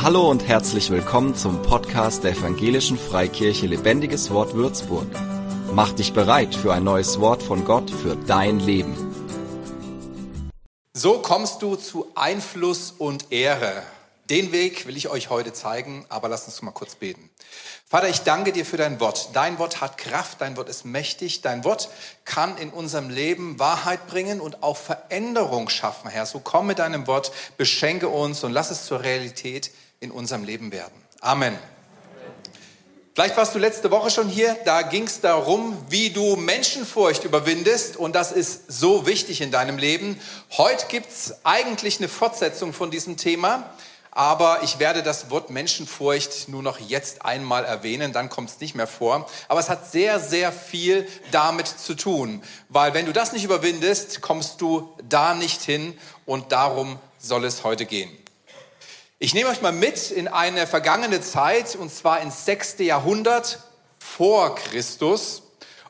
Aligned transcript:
Hallo 0.00 0.30
und 0.30 0.46
herzlich 0.46 0.90
willkommen 0.90 1.34
zum 1.34 1.60
Podcast 1.60 2.22
der 2.22 2.30
Evangelischen 2.30 2.96
Freikirche 2.96 3.66
Lebendiges 3.66 4.30
Wort 4.30 4.54
Würzburg. 4.54 5.08
Mach 5.72 5.90
dich 5.90 6.12
bereit 6.12 6.54
für 6.54 6.72
ein 6.72 6.84
neues 6.84 7.18
Wort 7.18 7.42
von 7.42 7.64
Gott 7.64 7.90
für 7.90 8.14
dein 8.14 8.60
Leben. 8.60 8.94
So 10.92 11.18
kommst 11.18 11.62
du 11.62 11.74
zu 11.74 12.06
Einfluss 12.14 12.94
und 12.96 13.32
Ehre. 13.32 13.82
Den 14.30 14.52
Weg 14.52 14.86
will 14.86 14.96
ich 14.96 15.08
euch 15.08 15.30
heute 15.30 15.52
zeigen, 15.52 16.06
aber 16.08 16.28
lasst 16.28 16.46
uns 16.46 16.62
mal 16.62 16.70
kurz 16.70 16.94
beten. 16.94 17.28
Vater, 17.84 18.08
ich 18.08 18.20
danke 18.20 18.52
dir 18.52 18.64
für 18.64 18.76
dein 18.76 19.00
Wort. 19.00 19.30
Dein 19.32 19.58
Wort 19.58 19.80
hat 19.80 19.98
Kraft, 19.98 20.40
dein 20.40 20.56
Wort 20.56 20.68
ist 20.68 20.84
mächtig, 20.84 21.40
dein 21.40 21.64
Wort 21.64 21.88
kann 22.24 22.56
in 22.58 22.70
unserem 22.70 23.10
Leben 23.10 23.58
Wahrheit 23.58 24.06
bringen 24.06 24.40
und 24.40 24.62
auch 24.62 24.76
Veränderung 24.76 25.68
schaffen, 25.70 26.08
Herr. 26.08 26.26
So 26.26 26.38
komm 26.38 26.68
mit 26.68 26.78
deinem 26.78 27.08
Wort, 27.08 27.32
beschenke 27.56 28.08
uns 28.08 28.44
und 28.44 28.52
lass 28.52 28.70
es 28.70 28.84
zur 28.84 29.02
Realität 29.02 29.72
in 30.00 30.10
unserem 30.10 30.44
Leben 30.44 30.72
werden. 30.72 30.94
Amen. 31.20 31.58
Vielleicht 33.14 33.36
warst 33.36 33.54
du 33.54 33.58
letzte 33.58 33.90
Woche 33.90 34.10
schon 34.10 34.28
hier, 34.28 34.56
da 34.64 34.82
ging 34.82 35.04
es 35.04 35.20
darum, 35.20 35.76
wie 35.88 36.10
du 36.10 36.36
Menschenfurcht 36.36 37.24
überwindest 37.24 37.96
und 37.96 38.14
das 38.14 38.30
ist 38.30 38.70
so 38.70 39.06
wichtig 39.06 39.40
in 39.40 39.50
deinem 39.50 39.76
Leben. 39.76 40.20
Heute 40.56 40.86
gibt 40.86 41.10
es 41.10 41.44
eigentlich 41.44 41.98
eine 41.98 42.08
Fortsetzung 42.08 42.72
von 42.72 42.92
diesem 42.92 43.16
Thema 43.16 43.68
aber 44.18 44.64
ich 44.64 44.80
werde 44.80 45.04
das 45.04 45.30
Wort 45.30 45.48
Menschenfurcht 45.48 46.48
nur 46.48 46.60
noch 46.60 46.80
jetzt 46.80 47.24
einmal 47.24 47.64
erwähnen, 47.64 48.12
dann 48.12 48.28
kommt 48.28 48.50
es 48.50 48.58
nicht 48.58 48.74
mehr 48.74 48.88
vor. 48.88 49.30
Aber 49.46 49.60
es 49.60 49.68
hat 49.68 49.88
sehr, 49.92 50.18
sehr 50.18 50.50
viel 50.50 51.06
damit 51.30 51.68
zu 51.68 51.94
tun, 51.94 52.42
weil 52.68 52.94
wenn 52.94 53.06
du 53.06 53.12
das 53.12 53.32
nicht 53.32 53.44
überwindest, 53.44 54.20
kommst 54.20 54.60
du 54.60 54.92
da 55.08 55.34
nicht 55.34 55.62
hin 55.62 55.96
und 56.26 56.50
darum 56.50 56.98
soll 57.20 57.44
es 57.44 57.62
heute 57.62 57.86
gehen. 57.86 58.10
Ich 59.20 59.34
nehme 59.34 59.50
euch 59.50 59.62
mal 59.62 59.72
mit 59.72 60.12
in 60.12 60.28
eine 60.28 60.68
vergangene 60.68 61.20
Zeit, 61.20 61.74
und 61.74 61.92
zwar 61.92 62.20
ins 62.20 62.44
sechste 62.44 62.84
Jahrhundert 62.84 63.58
vor 63.98 64.54
Christus. 64.54 65.42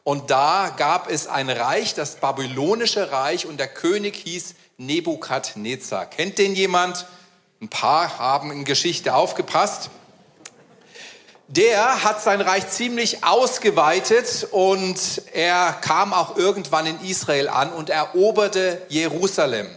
Und 0.03 0.31
da 0.31 0.75
gab 0.75 1.11
es 1.11 1.27
ein 1.27 1.51
Reich, 1.51 1.93
das 1.93 2.17
babylonische 2.17 3.13
Reich, 3.13 3.45
und 3.45 3.61
der 3.61 3.69
König 3.69 4.17
hieß 4.17 4.55
Nebukadnezar. 4.79 6.07
Kennt 6.07 6.39
den 6.39 6.55
jemand? 6.55 7.05
Ein 7.61 7.69
paar 7.69 8.19
haben 8.19 8.51
in 8.51 8.65
Geschichte 8.65 9.15
aufgepasst. 9.15 9.91
Der 11.49 12.05
hat 12.05 12.23
sein 12.23 12.41
Reich 12.41 12.71
ziemlich 12.71 13.25
ausgeweitet 13.25 14.49
und 14.53 15.21
er 15.35 15.75
kam 15.83 16.15
auch 16.15 16.39
irgendwann 16.39 16.87
in 16.87 16.99
Israel 17.03 17.51
an 17.51 17.75
und 17.75 17.91
eroberte 17.91 18.81
Jerusalem. 18.89 19.69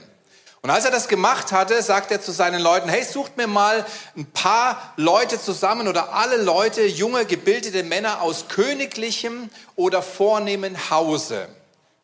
Und 0.63 0.69
als 0.69 0.85
er 0.85 0.91
das 0.91 1.07
gemacht 1.07 1.51
hatte, 1.51 1.81
sagt 1.81 2.11
er 2.11 2.21
zu 2.21 2.31
seinen 2.31 2.61
Leuten, 2.61 2.87
hey, 2.87 3.03
sucht 3.03 3.35
mir 3.35 3.47
mal 3.47 3.83
ein 4.15 4.27
paar 4.27 4.93
Leute 4.95 5.41
zusammen 5.41 5.87
oder 5.87 6.13
alle 6.13 6.37
Leute, 6.37 6.85
junge, 6.85 7.25
gebildete 7.25 7.81
Männer 7.81 8.21
aus 8.21 8.45
königlichem 8.47 9.49
oder 9.75 10.03
vornehmen 10.03 10.91
Hause. 10.91 11.47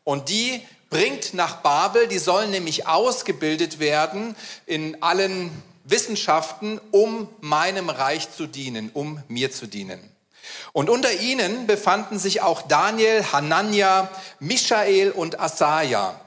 Und 0.04 0.30
die 0.30 0.66
bringt 0.90 1.36
nach 1.36 1.58
Babel, 1.58 2.08
die 2.08 2.18
sollen 2.18 2.50
nämlich 2.50 2.88
ausgebildet 2.88 3.80
werden 3.80 4.36
in 4.66 5.04
allen 5.04 5.52
Wissenschaften, 5.84 6.82
um 6.90 7.30
meinem 7.42 7.90
Reich 7.90 8.32
zu 8.32 8.48
dienen, 8.48 8.90
um 8.92 9.22
mir 9.28 9.52
zu 9.52 9.68
dienen. 9.68 10.00
Und 10.74 10.90
unter 10.90 11.12
ihnen 11.12 11.68
befanden 11.68 12.18
sich 12.18 12.42
auch 12.42 12.64
Daniel, 12.64 13.24
Hanania, 13.32 14.10
Michael 14.40 15.12
und 15.12 15.40
Asaja. 15.40 16.20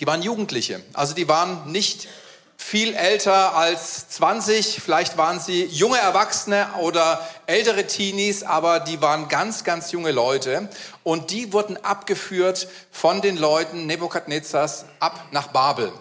Die 0.00 0.06
waren 0.06 0.22
Jugendliche, 0.22 0.82
also 0.94 1.14
die 1.14 1.28
waren 1.28 1.70
nicht 1.70 2.08
viel 2.56 2.94
älter 2.94 3.56
als 3.56 4.08
20, 4.10 4.80
vielleicht 4.82 5.16
waren 5.16 5.40
sie 5.40 5.64
junge 5.66 5.98
Erwachsene 5.98 6.68
oder 6.80 7.26
ältere 7.46 7.86
Teenies, 7.86 8.42
aber 8.42 8.80
die 8.80 9.00
waren 9.02 9.28
ganz, 9.28 9.64
ganz 9.64 9.92
junge 9.92 10.12
Leute. 10.12 10.68
Und 11.02 11.30
die 11.30 11.52
wurden 11.52 11.76
abgeführt 11.78 12.68
von 12.90 13.22
den 13.22 13.36
Leuten 13.36 13.86
Nebukadnezars 13.86 14.84
ab 15.00 15.28
nach 15.32 15.48
Babel. 15.48 15.92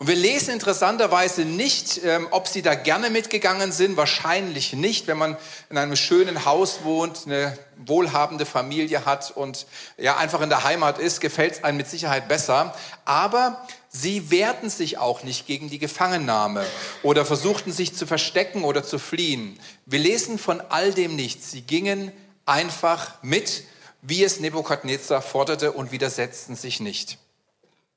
Und 0.00 0.06
wir 0.06 0.16
lesen 0.16 0.54
interessanterweise 0.54 1.44
nicht, 1.44 2.02
ähm, 2.02 2.26
ob 2.30 2.48
sie 2.48 2.62
da 2.62 2.74
gerne 2.74 3.10
mitgegangen 3.10 3.70
sind. 3.70 3.98
Wahrscheinlich 3.98 4.72
nicht, 4.72 5.06
wenn 5.08 5.18
man 5.18 5.36
in 5.68 5.76
einem 5.76 5.94
schönen 5.94 6.46
Haus 6.46 6.84
wohnt, 6.84 7.26
eine 7.26 7.58
wohlhabende 7.76 8.46
Familie 8.46 9.04
hat 9.04 9.30
und 9.30 9.66
ja 9.98 10.16
einfach 10.16 10.40
in 10.40 10.48
der 10.48 10.64
Heimat 10.64 10.98
ist, 10.98 11.20
gefällt 11.20 11.52
es 11.52 11.64
einem 11.64 11.76
mit 11.76 11.86
Sicherheit 11.86 12.28
besser. 12.28 12.74
Aber 13.04 13.62
sie 13.90 14.30
wehrten 14.30 14.70
sich 14.70 14.96
auch 14.96 15.22
nicht 15.22 15.46
gegen 15.46 15.68
die 15.68 15.78
Gefangennahme 15.78 16.64
oder 17.02 17.26
versuchten 17.26 17.70
sich 17.70 17.94
zu 17.94 18.06
verstecken 18.06 18.64
oder 18.64 18.82
zu 18.82 18.98
fliehen. 18.98 19.60
Wir 19.84 19.98
lesen 19.98 20.38
von 20.38 20.62
all 20.70 20.94
dem 20.94 21.14
nichts. 21.14 21.50
Sie 21.50 21.60
gingen 21.60 22.10
einfach 22.46 23.22
mit, 23.22 23.64
wie 24.00 24.24
es 24.24 24.40
Nebukadnezar 24.40 25.20
forderte 25.20 25.72
und 25.72 25.92
widersetzten 25.92 26.56
sich 26.56 26.80
nicht. 26.80 27.18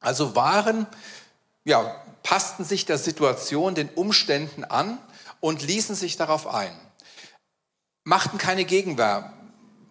Also 0.01 0.35
waren 0.35 0.85
ja, 1.63 1.95
passten 2.23 2.63
sich 2.63 2.85
der 2.85 2.97
Situation, 2.97 3.75
den 3.75 3.89
Umständen 3.89 4.63
an 4.63 4.97
und 5.39 5.61
ließen 5.61 5.95
sich 5.95 6.17
darauf 6.17 6.47
ein. 6.47 6.73
Machten 8.03 8.37
keine 8.37 8.65
Gegenwehr, 8.65 9.33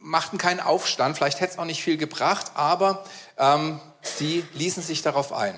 machten 0.00 0.38
keinen 0.38 0.60
Aufstand, 0.60 1.16
vielleicht 1.16 1.40
hätte 1.40 1.54
es 1.54 1.58
auch 1.58 1.64
nicht 1.64 1.82
viel 1.82 1.96
gebracht, 1.96 2.52
aber 2.54 3.04
ähm, 3.38 3.80
sie 4.02 4.44
ließen 4.54 4.82
sich 4.82 5.02
darauf 5.02 5.32
ein. 5.32 5.56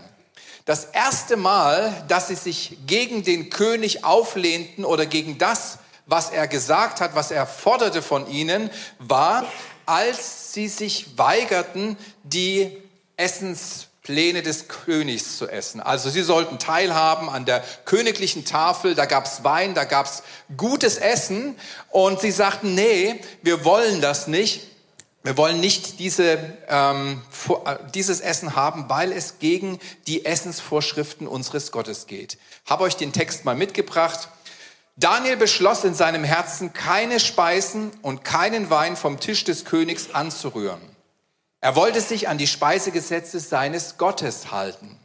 Das 0.64 0.86
erste 0.86 1.36
Mal, 1.36 2.04
dass 2.08 2.28
sie 2.28 2.36
sich 2.36 2.78
gegen 2.86 3.22
den 3.22 3.50
König 3.50 4.04
auflehnten 4.04 4.84
oder 4.84 5.04
gegen 5.04 5.36
das, 5.36 5.78
was 6.06 6.30
er 6.30 6.48
gesagt 6.48 7.00
hat, 7.00 7.14
was 7.14 7.30
er 7.30 7.46
forderte 7.46 8.02
von 8.02 8.28
ihnen, 8.28 8.70
war, 8.98 9.44
als 9.86 10.52
sie 10.52 10.68
sich 10.68 11.18
weigerten, 11.18 11.98
die 12.22 12.82
Essens 13.16 13.88
Pläne 14.04 14.42
des 14.42 14.68
Königs 14.68 15.38
zu 15.38 15.48
essen. 15.48 15.80
Also 15.80 16.10
sie 16.10 16.22
sollten 16.22 16.58
teilhaben 16.58 17.30
an 17.30 17.46
der 17.46 17.64
königlichen 17.86 18.44
Tafel, 18.44 18.94
da 18.94 19.06
gab's 19.06 19.44
Wein, 19.44 19.72
da 19.74 19.84
gab's 19.84 20.22
gutes 20.58 20.98
Essen 20.98 21.56
und 21.90 22.20
sie 22.20 22.30
sagten, 22.30 22.74
nee, 22.74 23.18
wir 23.42 23.64
wollen 23.64 24.02
das 24.02 24.28
nicht. 24.28 24.68
Wir 25.22 25.38
wollen 25.38 25.58
nicht 25.58 26.00
diese, 26.00 26.38
ähm, 26.68 27.22
dieses 27.94 28.20
Essen 28.20 28.54
haben, 28.54 28.90
weil 28.90 29.10
es 29.10 29.38
gegen 29.38 29.80
die 30.06 30.26
Essensvorschriften 30.26 31.26
unseres 31.26 31.72
Gottes 31.72 32.06
geht. 32.06 32.36
Habe 32.66 32.84
euch 32.84 32.96
den 32.96 33.14
Text 33.14 33.46
mal 33.46 33.56
mitgebracht. 33.56 34.28
Daniel 34.96 35.38
beschloss 35.38 35.82
in 35.82 35.94
seinem 35.94 36.24
Herzen, 36.24 36.74
keine 36.74 37.20
Speisen 37.20 37.90
und 38.02 38.22
keinen 38.22 38.68
Wein 38.68 38.98
vom 38.98 39.18
Tisch 39.18 39.44
des 39.44 39.64
Königs 39.64 40.10
anzurühren. 40.12 40.93
Er 41.64 41.76
wollte 41.76 42.02
sich 42.02 42.28
an 42.28 42.36
die 42.36 42.46
Speisegesetze 42.46 43.40
seines 43.40 43.96
Gottes 43.96 44.50
halten. 44.52 44.98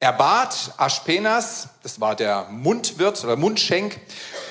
Er 0.00 0.12
bat 0.12 0.72
Aspenas, 0.78 1.68
das 1.84 2.00
war 2.00 2.16
der 2.16 2.48
Mundwirt 2.50 3.22
oder 3.22 3.36
Mundschenk, 3.36 4.00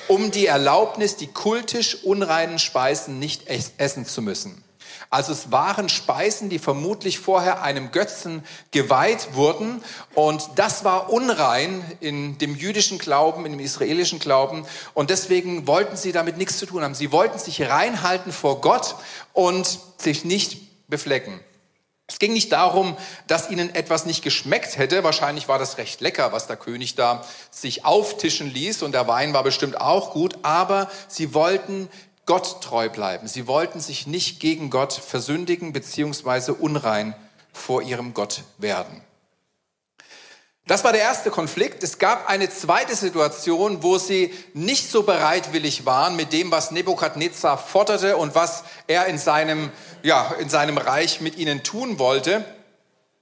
um 0.08 0.30
die 0.30 0.46
Erlaubnis, 0.46 1.16
die 1.16 1.26
kultisch 1.26 2.04
unreinen 2.04 2.58
Speisen 2.58 3.18
nicht 3.18 3.48
essen 3.48 4.06
zu 4.06 4.22
müssen. 4.22 4.64
Also 5.10 5.32
es 5.32 5.52
waren 5.52 5.90
Speisen, 5.90 6.48
die 6.48 6.58
vermutlich 6.58 7.18
vorher 7.18 7.60
einem 7.60 7.90
Götzen 7.90 8.42
geweiht 8.70 9.34
wurden 9.34 9.84
und 10.14 10.48
das 10.54 10.84
war 10.84 11.12
unrein 11.12 11.84
in 12.00 12.38
dem 12.38 12.56
jüdischen 12.56 12.96
Glauben, 12.96 13.44
in 13.44 13.52
dem 13.52 13.60
israelischen 13.60 14.20
Glauben 14.20 14.64
und 14.94 15.10
deswegen 15.10 15.66
wollten 15.66 15.96
sie 15.96 16.12
damit 16.12 16.38
nichts 16.38 16.56
zu 16.56 16.64
tun 16.64 16.82
haben. 16.82 16.94
Sie 16.94 17.12
wollten 17.12 17.38
sich 17.38 17.68
reinhalten 17.68 18.32
vor 18.32 18.62
Gott 18.62 18.94
und 19.34 19.80
sich 19.98 20.24
nicht 20.24 20.65
beflecken. 20.88 21.40
Es 22.08 22.20
ging 22.20 22.32
nicht 22.32 22.52
darum, 22.52 22.96
dass 23.26 23.50
ihnen 23.50 23.74
etwas 23.74 24.06
nicht 24.06 24.22
geschmeckt 24.22 24.78
hätte. 24.78 25.02
Wahrscheinlich 25.02 25.48
war 25.48 25.58
das 25.58 25.76
recht 25.76 26.00
lecker, 26.00 26.32
was 26.32 26.46
der 26.46 26.56
König 26.56 26.94
da 26.94 27.24
sich 27.50 27.84
auftischen 27.84 28.52
ließ 28.52 28.82
und 28.82 28.92
der 28.92 29.08
Wein 29.08 29.32
war 29.32 29.42
bestimmt 29.42 29.80
auch 29.80 30.12
gut, 30.12 30.38
aber 30.42 30.88
sie 31.08 31.34
wollten 31.34 31.88
Gott 32.24 32.60
treu 32.62 32.88
bleiben. 32.88 33.26
Sie 33.26 33.48
wollten 33.48 33.80
sich 33.80 34.06
nicht 34.06 34.38
gegen 34.38 34.70
Gott 34.70 34.92
versündigen 34.92 35.72
beziehungsweise 35.72 36.54
unrein 36.54 37.14
vor 37.52 37.82
ihrem 37.82 38.14
Gott 38.14 38.42
werden. 38.58 39.00
Das 40.68 40.82
war 40.82 40.92
der 40.92 41.02
erste 41.02 41.30
Konflikt. 41.30 41.84
Es 41.84 41.98
gab 41.98 42.28
eine 42.28 42.50
zweite 42.50 42.96
Situation, 42.96 43.84
wo 43.84 43.98
sie 43.98 44.34
nicht 44.52 44.90
so 44.90 45.04
bereitwillig 45.04 45.86
waren 45.86 46.16
mit 46.16 46.32
dem, 46.32 46.50
was 46.50 46.72
Nebukadnezar 46.72 47.56
forderte 47.56 48.16
und 48.16 48.34
was 48.34 48.64
er 48.88 49.06
in 49.06 49.16
seinem, 49.16 49.70
ja, 50.02 50.34
in 50.40 50.48
seinem 50.48 50.76
Reich 50.76 51.20
mit 51.20 51.36
ihnen 51.36 51.62
tun 51.62 52.00
wollte. 52.00 52.44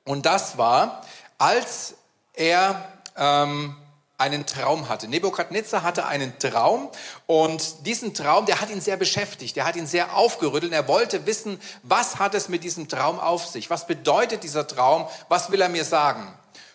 Und 0.06 0.24
das 0.24 0.56
war, 0.56 1.02
als 1.36 1.96
er 2.32 2.88
ähm, 3.14 3.76
einen 4.16 4.46
Traum 4.46 4.88
hatte. 4.88 5.06
Nebukadnezar 5.06 5.82
hatte 5.82 6.06
einen 6.06 6.38
Traum 6.38 6.88
und 7.26 7.86
diesen 7.86 8.14
Traum, 8.14 8.46
der 8.46 8.62
hat 8.62 8.70
ihn 8.70 8.80
sehr 8.80 8.96
beschäftigt, 8.96 9.54
der 9.56 9.66
hat 9.66 9.76
ihn 9.76 9.86
sehr 9.86 10.16
aufgerüttelt. 10.16 10.72
Er 10.72 10.88
wollte 10.88 11.26
wissen, 11.26 11.60
was 11.82 12.18
hat 12.18 12.34
es 12.34 12.48
mit 12.48 12.64
diesem 12.64 12.88
Traum 12.88 13.20
auf 13.20 13.46
sich? 13.46 13.68
Was 13.68 13.86
bedeutet 13.86 14.44
dieser 14.44 14.66
Traum? 14.66 15.06
Was 15.28 15.50
will 15.50 15.60
er 15.60 15.68
mir 15.68 15.84
sagen? 15.84 16.32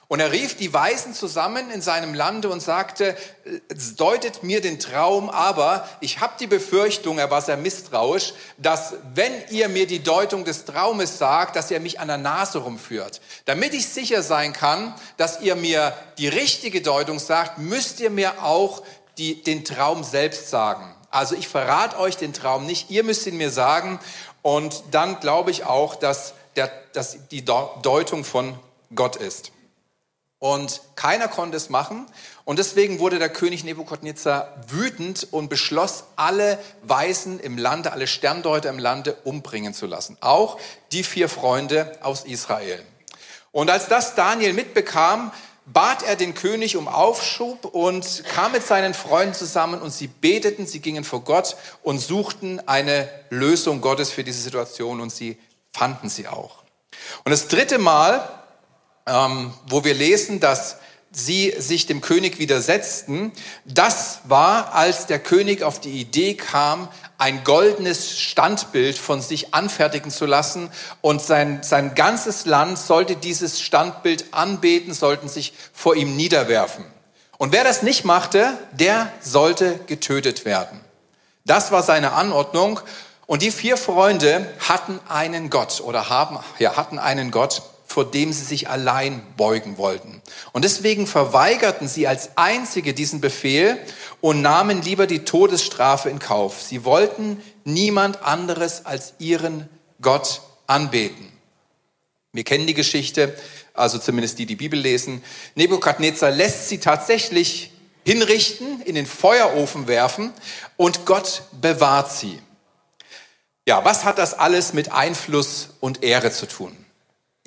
Und 0.09 0.21
er 0.21 0.31
rief 0.31 0.57
die 0.57 0.73
Weisen 0.73 1.13
zusammen 1.13 1.69
in 1.69 1.83
seinem 1.83 2.15
Lande 2.15 2.49
und 2.49 2.63
sagte, 2.63 3.15
deutet 3.95 4.41
mir 4.41 4.59
den 4.59 4.79
Traum, 4.79 5.29
aber 5.29 5.87
ich 5.99 6.19
habe 6.19 6.33
die 6.39 6.47
Befürchtung, 6.47 7.19
er 7.19 7.29
war 7.29 7.43
sehr 7.43 7.57
misstrauisch, 7.57 8.33
dass 8.57 8.95
wenn 9.13 9.31
ihr 9.51 9.69
mir 9.69 9.85
die 9.85 10.01
Deutung 10.01 10.45
des 10.45 10.65
Traumes 10.65 11.19
sagt, 11.19 11.55
dass 11.55 11.69
ihr 11.69 11.79
mich 11.79 11.99
an 11.99 12.07
der 12.07 12.17
Nase 12.17 12.57
rumführt. 12.57 13.21
Damit 13.45 13.75
ich 13.75 13.87
sicher 13.87 14.23
sein 14.23 14.51
kann, 14.51 14.95
dass 15.17 15.41
ihr 15.41 15.55
mir 15.55 15.93
die 16.17 16.27
richtige 16.27 16.81
Deutung 16.81 17.19
sagt, 17.19 17.59
müsst 17.59 17.99
ihr 17.99 18.09
mir 18.09 18.43
auch 18.43 18.81
die, 19.19 19.43
den 19.43 19.63
Traum 19.63 20.03
selbst 20.03 20.49
sagen. 20.49 20.91
Also 21.11 21.35
ich 21.35 21.47
verrate 21.47 21.99
euch 21.99 22.17
den 22.17 22.33
Traum 22.33 22.65
nicht, 22.65 22.89
ihr 22.89 23.03
müsst 23.03 23.27
ihn 23.27 23.37
mir 23.37 23.51
sagen 23.51 23.99
und 24.41 24.81
dann 24.89 25.19
glaube 25.19 25.51
ich 25.51 25.65
auch, 25.65 25.93
dass, 25.93 26.33
der, 26.55 26.71
dass 26.93 27.27
die 27.27 27.45
Deutung 27.45 28.23
von 28.23 28.57
Gott 28.95 29.15
ist. 29.15 29.51
Und 30.39 30.81
keiner 30.95 31.27
konnte 31.27 31.57
es 31.57 31.69
machen. 31.69 32.05
Und 32.45 32.59
deswegen 32.59 32.99
wurde 32.99 33.19
der 33.19 33.29
König 33.29 33.65
Nebukadnezar 33.65 34.55
wütend 34.67 35.27
und 35.31 35.49
beschloss, 35.49 36.05
alle 36.15 36.57
Weisen 36.81 37.41
im 37.41 37.57
Lande, 37.57 37.91
alle 37.91 38.07
Sterndeuter 38.07 38.69
im 38.69 38.79
Lande 38.79 39.17
umbringen 39.25 39.73
zu 39.73 39.85
lassen. 39.85 40.17
Auch 40.21 40.57
die 40.93 41.03
vier 41.03 41.27
Freunde 41.27 41.91
aus 42.01 42.23
Israel. 42.23 42.81
Und 43.51 43.69
als 43.69 43.87
das 43.87 44.15
Daniel 44.15 44.53
mitbekam, 44.53 45.33
bat 45.65 46.03
er 46.03 46.15
den 46.15 46.33
König 46.33 46.77
um 46.77 46.87
Aufschub 46.87 47.65
und 47.65 48.23
kam 48.33 48.53
mit 48.53 48.65
seinen 48.65 48.93
Freunden 48.93 49.33
zusammen 49.33 49.81
und 49.81 49.91
sie 49.91 50.07
beteten, 50.07 50.65
sie 50.65 50.79
gingen 50.79 51.03
vor 51.03 51.21
Gott 51.23 51.57
und 51.83 51.99
suchten 51.99 52.61
eine 52.65 53.09
Lösung 53.29 53.81
Gottes 53.81 54.09
für 54.09 54.23
diese 54.23 54.41
Situation 54.41 55.01
und 55.01 55.11
sie 55.11 55.37
fanden 55.73 56.09
sie 56.09 56.27
auch. 56.27 56.63
Und 57.23 57.31
das 57.31 57.47
dritte 57.47 57.77
Mal 57.77 58.38
ähm, 59.09 59.53
wo 59.67 59.83
wir 59.83 59.93
lesen, 59.93 60.39
dass 60.39 60.77
sie 61.11 61.55
sich 61.57 61.87
dem 61.87 62.01
König 62.01 62.37
widersetzten, 62.37 63.31
das 63.65 64.19
war, 64.25 64.75
als 64.75 65.07
der 65.07 65.19
König 65.19 65.63
auf 65.63 65.79
die 65.79 65.99
Idee 65.99 66.35
kam, 66.35 66.87
ein 67.17 67.43
goldenes 67.43 68.19
Standbild 68.19 68.97
von 68.97 69.19
sich 69.21 69.53
anfertigen 69.53 70.11
zu 70.11 70.25
lassen 70.25 70.69
und 71.01 71.21
sein, 71.21 71.63
sein 71.63 71.95
ganzes 71.95 72.45
Land 72.45 72.77
sollte 72.77 73.15
dieses 73.15 73.59
Standbild 73.59 74.33
anbeten, 74.33 74.93
sollten 74.93 75.27
sich 75.27 75.53
vor 75.73 75.95
ihm 75.95 76.15
niederwerfen. 76.15 76.85
Und 77.37 77.53
wer 77.53 77.63
das 77.63 77.81
nicht 77.81 78.05
machte, 78.05 78.57
der 78.71 79.11
sollte 79.21 79.79
getötet 79.87 80.45
werden. 80.45 80.79
Das 81.45 81.71
war 81.71 81.83
seine 81.83 82.11
Anordnung. 82.11 82.79
Und 83.25 83.41
die 83.41 83.51
vier 83.51 83.77
Freunde 83.77 84.45
hatten 84.67 84.99
einen 85.07 85.49
Gott 85.49 85.81
oder 85.81 86.09
haben, 86.09 86.39
ja, 86.57 86.75
hatten 86.75 86.99
einen 86.99 87.31
Gott, 87.31 87.61
vor 87.99 88.09
dem 88.09 88.31
sie 88.31 88.45
sich 88.45 88.69
allein 88.69 89.21
beugen 89.35 89.77
wollten. 89.77 90.21
Und 90.53 90.63
deswegen 90.63 91.05
verweigerten 91.05 91.85
sie 91.89 92.07
als 92.07 92.37
einzige 92.37 92.93
diesen 92.93 93.19
Befehl 93.19 93.77
und 94.21 94.41
nahmen 94.41 94.81
lieber 94.81 95.05
die 95.05 95.25
Todesstrafe 95.25 96.09
in 96.09 96.19
Kauf. 96.19 96.61
Sie 96.61 96.85
wollten 96.85 97.43
niemand 97.65 98.23
anderes 98.23 98.85
als 98.85 99.15
ihren 99.19 99.67
Gott 100.01 100.39
anbeten. 100.65 101.29
Wir 102.31 102.45
kennen 102.45 102.67
die 102.67 102.73
Geschichte, 102.73 103.35
also 103.73 103.97
zumindest 103.97 104.39
die, 104.39 104.45
die 104.45 104.55
Bibel 104.55 104.79
lesen. 104.79 105.21
Nebukadnezar 105.55 106.31
lässt 106.31 106.69
sie 106.69 106.77
tatsächlich 106.77 107.73
hinrichten, 108.05 108.81
in 108.83 108.95
den 108.95 109.07
Feuerofen 109.07 109.89
werfen 109.89 110.31
und 110.77 111.05
Gott 111.05 111.41
bewahrt 111.59 112.13
sie. 112.13 112.39
Ja, 113.67 113.83
was 113.83 114.05
hat 114.05 114.19
das 114.19 114.35
alles 114.35 114.71
mit 114.71 114.89
Einfluss 114.93 115.71
und 115.81 116.01
Ehre 116.01 116.31
zu 116.31 116.47
tun? 116.47 116.85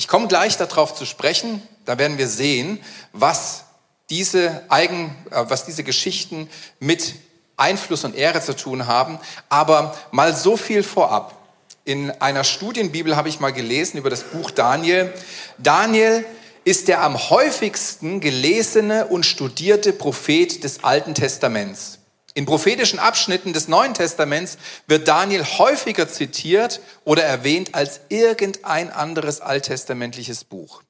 Ich 0.02 0.08
komme 0.08 0.26
gleich 0.26 0.56
darauf 0.56 0.96
zu 0.96 1.06
sprechen. 1.06 1.62
Da 1.84 1.96
werden 1.96 2.18
wir 2.18 2.26
sehen, 2.26 2.80
was 3.12 3.66
diese 4.10 4.64
Eigen, 4.68 5.14
äh, 5.30 5.44
was 5.46 5.64
diese 5.64 5.84
Geschichten 5.84 6.50
mit 6.80 7.14
Einfluss 7.56 8.02
und 8.02 8.16
Ehre 8.16 8.42
zu 8.42 8.56
tun 8.56 8.88
haben. 8.88 9.20
Aber 9.48 9.96
mal 10.10 10.34
so 10.34 10.56
viel 10.56 10.82
vorab. 10.82 11.38
In 11.84 12.10
einer 12.20 12.42
Studienbibel 12.42 13.14
habe 13.14 13.28
ich 13.28 13.38
mal 13.38 13.52
gelesen 13.52 13.96
über 13.96 14.10
das 14.10 14.24
Buch 14.24 14.50
Daniel. 14.50 15.14
Daniel 15.58 16.26
ist 16.64 16.88
der 16.88 17.04
am 17.04 17.30
häufigsten 17.30 18.18
gelesene 18.18 19.06
und 19.06 19.24
studierte 19.24 19.92
Prophet 19.92 20.64
des 20.64 20.82
Alten 20.82 21.14
Testaments. 21.14 22.00
In 22.34 22.46
prophetischen 22.46 22.98
Abschnitten 22.98 23.52
des 23.52 23.68
Neuen 23.68 23.92
Testaments 23.92 24.56
wird 24.86 25.06
Daniel 25.06 25.44
häufiger 25.44 26.08
zitiert 26.08 26.80
oder 27.04 27.24
erwähnt 27.24 27.74
als 27.74 28.00
irgendein 28.08 28.90
anderes 28.90 29.40
alttestamentliches 29.40 30.44
Buch. 30.44 30.82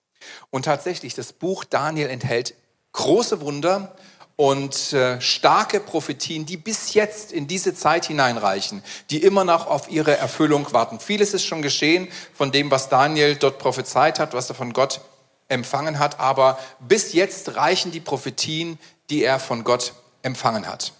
Und 0.50 0.66
tatsächlich, 0.66 1.14
das 1.14 1.32
Buch 1.32 1.64
Daniel 1.64 2.08
enthält 2.08 2.54
große 2.92 3.40
Wunder 3.40 3.96
und 4.36 4.92
äh, 4.92 5.20
starke 5.20 5.80
Prophetien, 5.80 6.46
die 6.46 6.56
bis 6.56 6.94
jetzt 6.94 7.32
in 7.32 7.46
diese 7.46 7.74
Zeit 7.74 8.06
hineinreichen, 8.06 8.82
die 9.10 9.22
immer 9.22 9.44
noch 9.44 9.66
auf 9.66 9.90
ihre 9.90 10.16
Erfüllung 10.16 10.72
warten. 10.72 11.00
Vieles 11.00 11.34
ist 11.34 11.44
schon 11.44 11.62
geschehen 11.62 12.08
von 12.34 12.52
dem, 12.52 12.70
was 12.70 12.88
Daniel 12.88 13.36
dort 13.36 13.58
prophezeit 13.58 14.18
hat, 14.18 14.32
was 14.32 14.48
er 14.48 14.54
von 14.54 14.72
Gott 14.72 15.00
empfangen 15.48 15.98
hat, 15.98 16.18
aber 16.18 16.58
bis 16.80 17.12
jetzt 17.12 17.56
reichen 17.56 17.92
die 17.92 18.00
Prophetien, 18.00 18.78
die 19.10 19.22
er 19.22 19.38
von 19.38 19.64
Gott 19.64 19.92
empfangen 20.22 20.66
hat. 20.66 20.92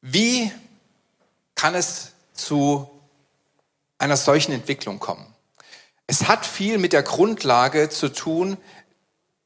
Wie 0.00 0.52
kann 1.54 1.74
es 1.74 2.12
zu 2.32 2.88
einer 3.98 4.16
solchen 4.16 4.52
Entwicklung 4.52 5.00
kommen? 5.00 5.26
Es 6.06 6.28
hat 6.28 6.46
viel 6.46 6.78
mit 6.78 6.92
der 6.92 7.02
Grundlage 7.02 7.90
zu 7.90 8.08
tun, 8.08 8.56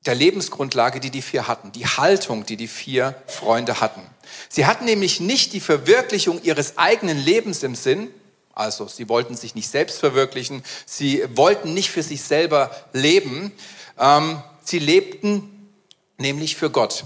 der 0.06 0.14
Lebensgrundlage, 0.14 1.00
die 1.00 1.10
die 1.10 1.22
vier 1.22 1.49
hatten, 1.49 1.72
die 1.72 1.87
Haltung, 1.87 2.44
die 2.44 2.56
die 2.56 2.69
vier 2.69 3.14
Freunde 3.26 3.81
hatten. 3.81 4.02
Sie 4.49 4.66
hatten 4.66 4.84
nämlich 4.84 5.20
nicht 5.20 5.52
die 5.52 5.60
Verwirklichung 5.60 6.43
ihres 6.43 6.76
eigenen 6.76 7.19
Lebens 7.19 7.62
im 7.62 7.75
Sinn, 7.75 8.08
also 8.52 8.87
sie 8.88 9.08
wollten 9.08 9.37
sich 9.37 9.54
nicht 9.54 9.69
selbst 9.69 10.00
verwirklichen, 10.00 10.62
sie 10.87 11.25
wollten 11.34 11.72
nicht 11.72 11.90
für 11.90 12.02
sich 12.02 12.22
selber 12.22 12.70
leben, 12.93 13.52
ähm, 13.99 14.43
sie 14.62 14.78
lebten 14.78 15.70
nämlich 16.19 16.56
für 16.56 16.70
Gott. 16.70 17.04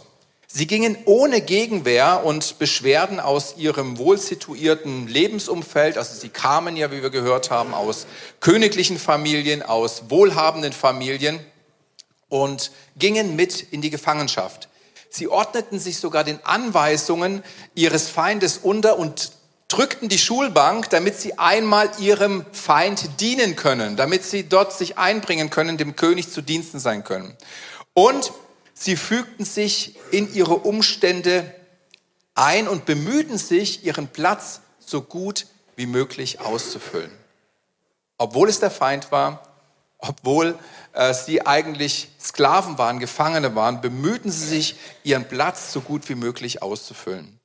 Sie 0.56 0.66
gingen 0.66 0.96
ohne 1.04 1.42
Gegenwehr 1.42 2.24
und 2.24 2.58
Beschwerden 2.58 3.20
aus 3.20 3.56
ihrem 3.58 3.98
wohlsituierten 3.98 5.06
Lebensumfeld, 5.06 5.98
also 5.98 6.18
sie 6.18 6.30
kamen 6.30 6.78
ja, 6.78 6.90
wie 6.90 7.02
wir 7.02 7.10
gehört 7.10 7.50
haben, 7.50 7.74
aus 7.74 8.06
königlichen 8.40 8.98
Familien, 8.98 9.62
aus 9.62 10.04
wohlhabenden 10.08 10.72
Familien 10.72 11.40
und 12.30 12.70
gingen 12.98 13.36
mit 13.36 13.70
in 13.70 13.82
die 13.82 13.90
Gefangenschaft. 13.90 14.70
Sie 15.10 15.28
ordneten 15.28 15.78
sich 15.78 15.98
sogar 15.98 16.24
den 16.24 16.42
Anweisungen 16.42 17.42
ihres 17.74 18.08
Feindes 18.08 18.56
unter 18.56 18.98
und 18.98 19.32
drückten 19.68 20.08
die 20.08 20.16
Schulbank, 20.16 20.88
damit 20.88 21.20
sie 21.20 21.36
einmal 21.38 21.90
ihrem 21.98 22.46
Feind 22.52 23.20
dienen 23.20 23.56
können, 23.56 23.96
damit 23.96 24.24
sie 24.24 24.48
dort 24.48 24.72
sich 24.72 24.96
einbringen 24.96 25.50
können, 25.50 25.76
dem 25.76 25.96
König 25.96 26.32
zu 26.32 26.40
Diensten 26.40 26.78
sein 26.78 27.04
können. 27.04 27.36
Und 27.92 28.32
Sie 28.78 28.96
fügten 28.96 29.44
sich 29.44 29.96
in 30.10 30.32
ihre 30.34 30.54
Umstände 30.54 31.52
ein 32.34 32.68
und 32.68 32.84
bemühten 32.84 33.38
sich, 33.38 33.84
ihren 33.84 34.06
Platz 34.06 34.60
so 34.78 35.00
gut 35.00 35.46
wie 35.76 35.86
möglich 35.86 36.40
auszufüllen. 36.40 37.10
Obwohl 38.18 38.50
es 38.50 38.60
der 38.60 38.70
Feind 38.70 39.10
war, 39.10 39.42
obwohl 39.98 40.58
äh, 40.92 41.14
sie 41.14 41.46
eigentlich 41.46 42.10
Sklaven 42.20 42.76
waren, 42.76 42.98
Gefangene 42.98 43.54
waren, 43.54 43.80
bemühten 43.80 44.30
sie 44.30 44.46
sich, 44.46 44.76
ihren 45.04 45.26
Platz 45.26 45.72
so 45.72 45.80
gut 45.80 46.08
wie 46.10 46.14
möglich 46.14 46.60
auszufüllen. 46.60 47.35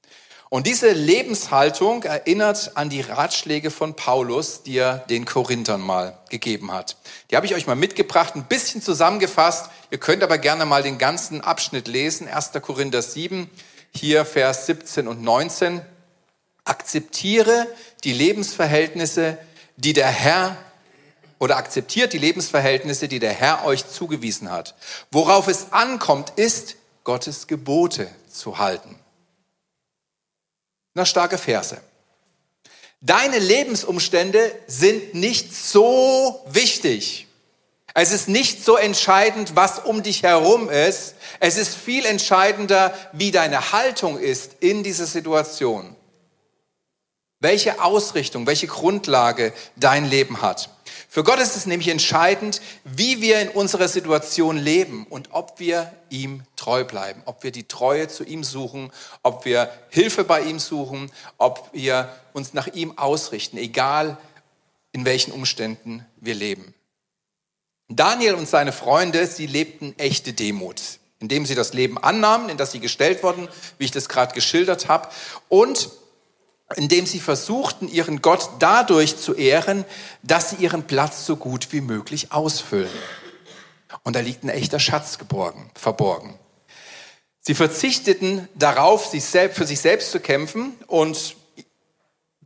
Und 0.53 0.67
diese 0.67 0.91
Lebenshaltung 0.91 2.03
erinnert 2.03 2.75
an 2.75 2.89
die 2.89 2.99
Ratschläge 2.99 3.71
von 3.71 3.95
Paulus, 3.95 4.63
die 4.63 4.79
er 4.79 4.97
den 4.97 5.23
Korinthern 5.23 5.79
mal 5.79 6.19
gegeben 6.29 6.73
hat. 6.73 6.97
Die 7.29 7.37
habe 7.37 7.45
ich 7.45 7.55
euch 7.55 7.67
mal 7.67 7.77
mitgebracht, 7.77 8.35
ein 8.35 8.43
bisschen 8.43 8.81
zusammengefasst. 8.81 9.69
Ihr 9.91 9.97
könnt 9.97 10.23
aber 10.23 10.37
gerne 10.37 10.65
mal 10.65 10.83
den 10.83 10.97
ganzen 10.97 11.39
Abschnitt 11.39 11.87
lesen. 11.87 12.27
1. 12.27 12.51
Korinther 12.61 13.01
7, 13.01 13.49
hier 13.95 14.25
Vers 14.25 14.65
17 14.65 15.07
und 15.07 15.23
19. 15.23 15.79
Akzeptiere 16.65 17.65
die 18.03 18.11
Lebensverhältnisse, 18.11 19.37
die 19.77 19.93
der 19.93 20.09
Herr 20.09 20.57
oder 21.39 21.55
akzeptiert 21.55 22.11
die 22.11 22.17
Lebensverhältnisse, 22.17 23.07
die 23.07 23.19
der 23.19 23.31
Herr 23.31 23.63
euch 23.63 23.87
zugewiesen 23.87 24.51
hat. 24.51 24.75
Worauf 25.11 25.47
es 25.47 25.71
ankommt, 25.71 26.33
ist, 26.35 26.75
Gottes 27.05 27.47
Gebote 27.47 28.09
zu 28.29 28.57
halten. 28.57 28.99
Na, 30.93 31.05
starke 31.05 31.37
Verse. 31.37 31.81
Deine 33.01 33.39
Lebensumstände 33.39 34.53
sind 34.67 35.15
nicht 35.15 35.55
so 35.55 36.43
wichtig. 36.47 37.27
Es 37.93 38.11
ist 38.11 38.29
nicht 38.29 38.63
so 38.63 38.77
entscheidend, 38.77 39.55
was 39.55 39.79
um 39.79 40.03
dich 40.03 40.23
herum 40.23 40.69
ist. 40.69 41.15
Es 41.39 41.57
ist 41.57 41.75
viel 41.75 42.05
entscheidender, 42.05 42.93
wie 43.11 43.31
deine 43.31 43.71
Haltung 43.71 44.17
ist 44.17 44.57
in 44.59 44.83
dieser 44.83 45.05
Situation. 45.05 45.95
Welche 47.39 47.81
Ausrichtung, 47.81 48.45
welche 48.45 48.67
Grundlage 48.67 49.51
dein 49.75 50.05
Leben 50.05 50.41
hat. 50.41 50.69
Für 51.13 51.25
Gott 51.25 51.39
ist 51.39 51.57
es 51.57 51.65
nämlich 51.65 51.89
entscheidend, 51.89 52.61
wie 52.85 53.21
wir 53.21 53.41
in 53.41 53.49
unserer 53.49 53.89
Situation 53.89 54.55
leben 54.55 55.05
und 55.09 55.27
ob 55.33 55.59
wir 55.59 55.91
ihm 56.09 56.43
treu 56.55 56.85
bleiben, 56.85 57.21
ob 57.25 57.43
wir 57.43 57.51
die 57.51 57.67
Treue 57.67 58.07
zu 58.07 58.23
ihm 58.23 58.45
suchen, 58.45 58.93
ob 59.21 59.43
wir 59.43 59.69
Hilfe 59.89 60.23
bei 60.23 60.39
ihm 60.39 60.57
suchen, 60.57 61.11
ob 61.37 61.69
wir 61.73 62.15
uns 62.31 62.53
nach 62.53 62.67
ihm 62.67 62.97
ausrichten, 62.97 63.57
egal 63.57 64.15
in 64.93 65.03
welchen 65.03 65.33
Umständen 65.33 66.05
wir 66.15 66.33
leben. 66.33 66.73
Daniel 67.89 68.35
und 68.35 68.47
seine 68.47 68.71
Freunde, 68.71 69.27
sie 69.27 69.47
lebten 69.47 69.93
echte 69.99 70.31
Demut, 70.31 70.81
indem 71.19 71.45
sie 71.45 71.55
das 71.55 71.73
Leben 71.73 71.97
annahmen, 71.97 72.47
in 72.47 72.55
das 72.55 72.71
sie 72.71 72.79
gestellt 72.79 73.21
wurden, 73.21 73.49
wie 73.79 73.83
ich 73.83 73.91
das 73.91 74.07
gerade 74.07 74.33
geschildert 74.33 74.87
habe, 74.87 75.09
und 75.49 75.89
indem 76.75 77.05
sie 77.05 77.19
versuchten, 77.19 77.87
ihren 77.87 78.21
Gott 78.21 78.49
dadurch 78.59 79.17
zu 79.17 79.33
ehren, 79.33 79.85
dass 80.23 80.51
sie 80.51 80.57
ihren 80.57 80.83
Platz 80.83 81.25
so 81.25 81.35
gut 81.35 81.71
wie 81.71 81.81
möglich 81.81 82.31
ausfüllen. 82.31 82.89
Und 84.03 84.15
da 84.15 84.19
liegt 84.19 84.43
ein 84.43 84.49
echter 84.49 84.79
Schatz 84.79 85.17
geborgen, 85.17 85.69
verborgen. 85.75 86.37
Sie 87.41 87.55
verzichteten 87.55 88.47
darauf, 88.55 89.07
sich 89.07 89.25
selbst, 89.25 89.57
für 89.57 89.65
sich 89.65 89.81
selbst 89.81 90.11
zu 90.11 90.19
kämpfen 90.19 90.73
und 90.87 91.35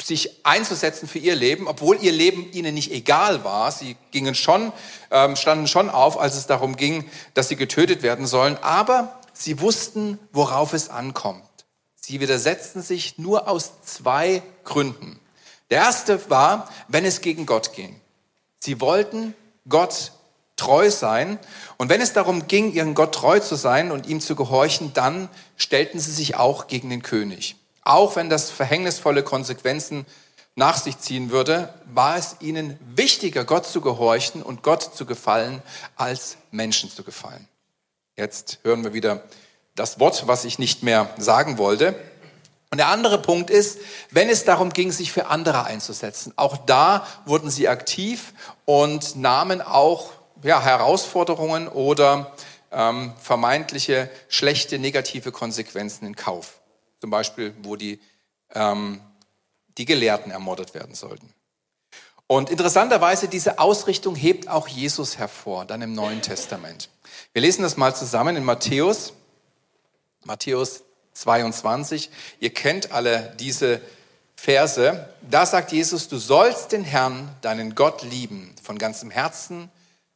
sich 0.01 0.45
einzusetzen 0.45 1.07
für 1.07 1.19
ihr 1.19 1.35
Leben, 1.35 1.67
obwohl 1.67 2.01
ihr 2.01 2.11
Leben 2.11 2.51
ihnen 2.51 2.73
nicht 2.73 2.91
egal 2.91 3.43
war. 3.43 3.71
Sie 3.71 3.95
gingen 4.11 4.35
schon, 4.35 4.73
ähm, 5.11 5.35
standen 5.35 5.67
schon 5.67 5.89
auf, 5.89 6.19
als 6.19 6.35
es 6.35 6.47
darum 6.47 6.75
ging, 6.75 7.09
dass 7.33 7.47
sie 7.47 7.55
getötet 7.55 8.03
werden 8.03 8.25
sollen. 8.25 8.57
Aber 8.61 9.19
sie 9.33 9.61
wussten, 9.61 10.19
worauf 10.31 10.73
es 10.73 10.89
ankommt. 10.89 11.43
Sie 12.07 12.19
widersetzten 12.19 12.83
sich 12.83 13.17
nur 13.17 13.47
aus 13.47 13.81
zwei 13.83 14.43
Gründen. 14.63 15.19
Der 15.71 15.79
erste 15.79 16.29
war, 16.29 16.69
wenn 16.87 17.03
es 17.03 17.21
gegen 17.21 17.47
Gott 17.47 17.73
ging. 17.73 17.99
Sie 18.59 18.79
wollten 18.79 19.33
Gott 19.67 20.11
treu 20.55 20.91
sein. 20.91 21.39
Und 21.77 21.89
wenn 21.89 22.01
es 22.01 22.13
darum 22.13 22.47
ging, 22.47 22.71
ihren 22.71 22.93
Gott 22.93 23.15
treu 23.15 23.39
zu 23.39 23.55
sein 23.55 23.91
und 23.91 24.05
ihm 24.05 24.21
zu 24.21 24.35
gehorchen, 24.35 24.93
dann 24.93 25.29
stellten 25.57 25.99
sie 25.99 26.11
sich 26.11 26.35
auch 26.35 26.67
gegen 26.67 26.91
den 26.91 27.01
König. 27.01 27.55
Auch 27.81 28.15
wenn 28.15 28.29
das 28.29 28.51
verhängnisvolle 28.51 29.23
Konsequenzen 29.23 30.05
nach 30.53 30.77
sich 30.77 30.99
ziehen 30.99 31.31
würde, 31.31 31.73
war 31.91 32.17
es 32.17 32.35
ihnen 32.39 32.77
wichtiger, 32.95 33.45
Gott 33.45 33.65
zu 33.65 33.81
gehorchen 33.81 34.43
und 34.43 34.61
Gott 34.61 34.95
zu 34.95 35.07
gefallen, 35.07 35.63
als 35.95 36.37
Menschen 36.51 36.91
zu 36.91 37.01
gefallen. 37.01 37.47
Jetzt 38.15 38.59
hören 38.61 38.83
wir 38.83 38.93
wieder 38.93 39.23
das 39.75 39.99
Wort, 39.99 40.27
was 40.27 40.45
ich 40.45 40.57
nicht 40.57 40.83
mehr 40.83 41.09
sagen 41.17 41.57
wollte. 41.57 41.95
Und 42.71 42.79
der 42.79 42.87
andere 42.87 43.21
Punkt 43.21 43.49
ist, 43.49 43.79
wenn 44.09 44.29
es 44.29 44.43
darum 44.43 44.71
ging, 44.71 44.91
sich 44.91 45.11
für 45.11 45.27
andere 45.27 45.65
einzusetzen, 45.65 46.33
auch 46.35 46.57
da 46.57 47.05
wurden 47.25 47.49
sie 47.49 47.67
aktiv 47.67 48.33
und 48.65 49.15
nahmen 49.15 49.61
auch 49.61 50.11
ja, 50.43 50.61
Herausforderungen 50.61 51.67
oder 51.67 52.33
ähm, 52.71 53.13
vermeintliche 53.21 54.09
schlechte 54.27 54.79
negative 54.79 55.31
Konsequenzen 55.31 56.05
in 56.05 56.15
Kauf. 56.15 56.59
Zum 56.99 57.09
Beispiel, 57.09 57.53
wo 57.63 57.75
die, 57.75 57.99
ähm, 58.53 59.01
die 59.77 59.85
Gelehrten 59.85 60.31
ermordet 60.31 60.73
werden 60.73 60.95
sollten. 60.95 61.33
Und 62.27 62.49
interessanterweise, 62.49 63.27
diese 63.27 63.59
Ausrichtung 63.59 64.15
hebt 64.15 64.47
auch 64.47 64.67
Jesus 64.67 65.17
hervor, 65.17 65.65
dann 65.65 65.81
im 65.81 65.93
Neuen 65.93 66.21
Testament. 66.21 66.89
Wir 67.33 67.41
lesen 67.41 67.61
das 67.61 67.77
mal 67.77 67.95
zusammen 67.95 68.35
in 68.35 68.43
Matthäus 68.43 69.13
Matthäus 70.25 70.83
22. 71.13 72.09
Ihr 72.39 72.53
kennt 72.53 72.91
alle 72.91 73.33
diese 73.39 73.81
Verse. 74.35 75.07
Da 75.29 75.45
sagt 75.45 75.71
Jesus, 75.71 76.07
du 76.07 76.17
sollst 76.17 76.71
den 76.71 76.83
Herrn, 76.83 77.29
deinen 77.41 77.75
Gott 77.75 78.03
lieben, 78.03 78.53
von 78.61 78.77
ganzem 78.77 79.11
Herzen, 79.11 79.69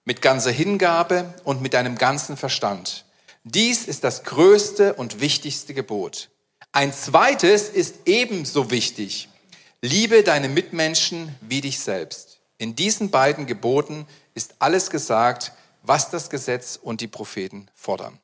mit 0.03 0.21
ganzer 0.21 0.51
Hingabe 0.51 1.33
und 1.43 1.61
mit 1.61 1.73
deinem 1.73 1.95
ganzen 1.95 2.37
Verstand. 2.37 3.05
Dies 3.43 3.85
ist 3.85 4.03
das 4.03 4.23
größte 4.23 4.95
und 4.95 5.21
wichtigste 5.21 5.73
Gebot. 5.73 6.29
Ein 6.71 6.91
zweites 6.91 7.69
ist 7.69 7.95
ebenso 8.05 8.71
wichtig. 8.71 9.29
Liebe 9.81 10.23
deine 10.23 10.49
Mitmenschen 10.49 11.35
wie 11.41 11.61
dich 11.61 11.79
selbst. 11.79 12.39
In 12.57 12.75
diesen 12.75 13.11
beiden 13.11 13.45
Geboten 13.45 14.05
ist 14.33 14.55
alles 14.59 14.89
gesagt, 14.89 15.53
was 15.83 16.09
das 16.09 16.29
Gesetz 16.29 16.77
und 16.81 17.01
die 17.01 17.07
Propheten 17.07 17.67
fordern. 17.73 18.19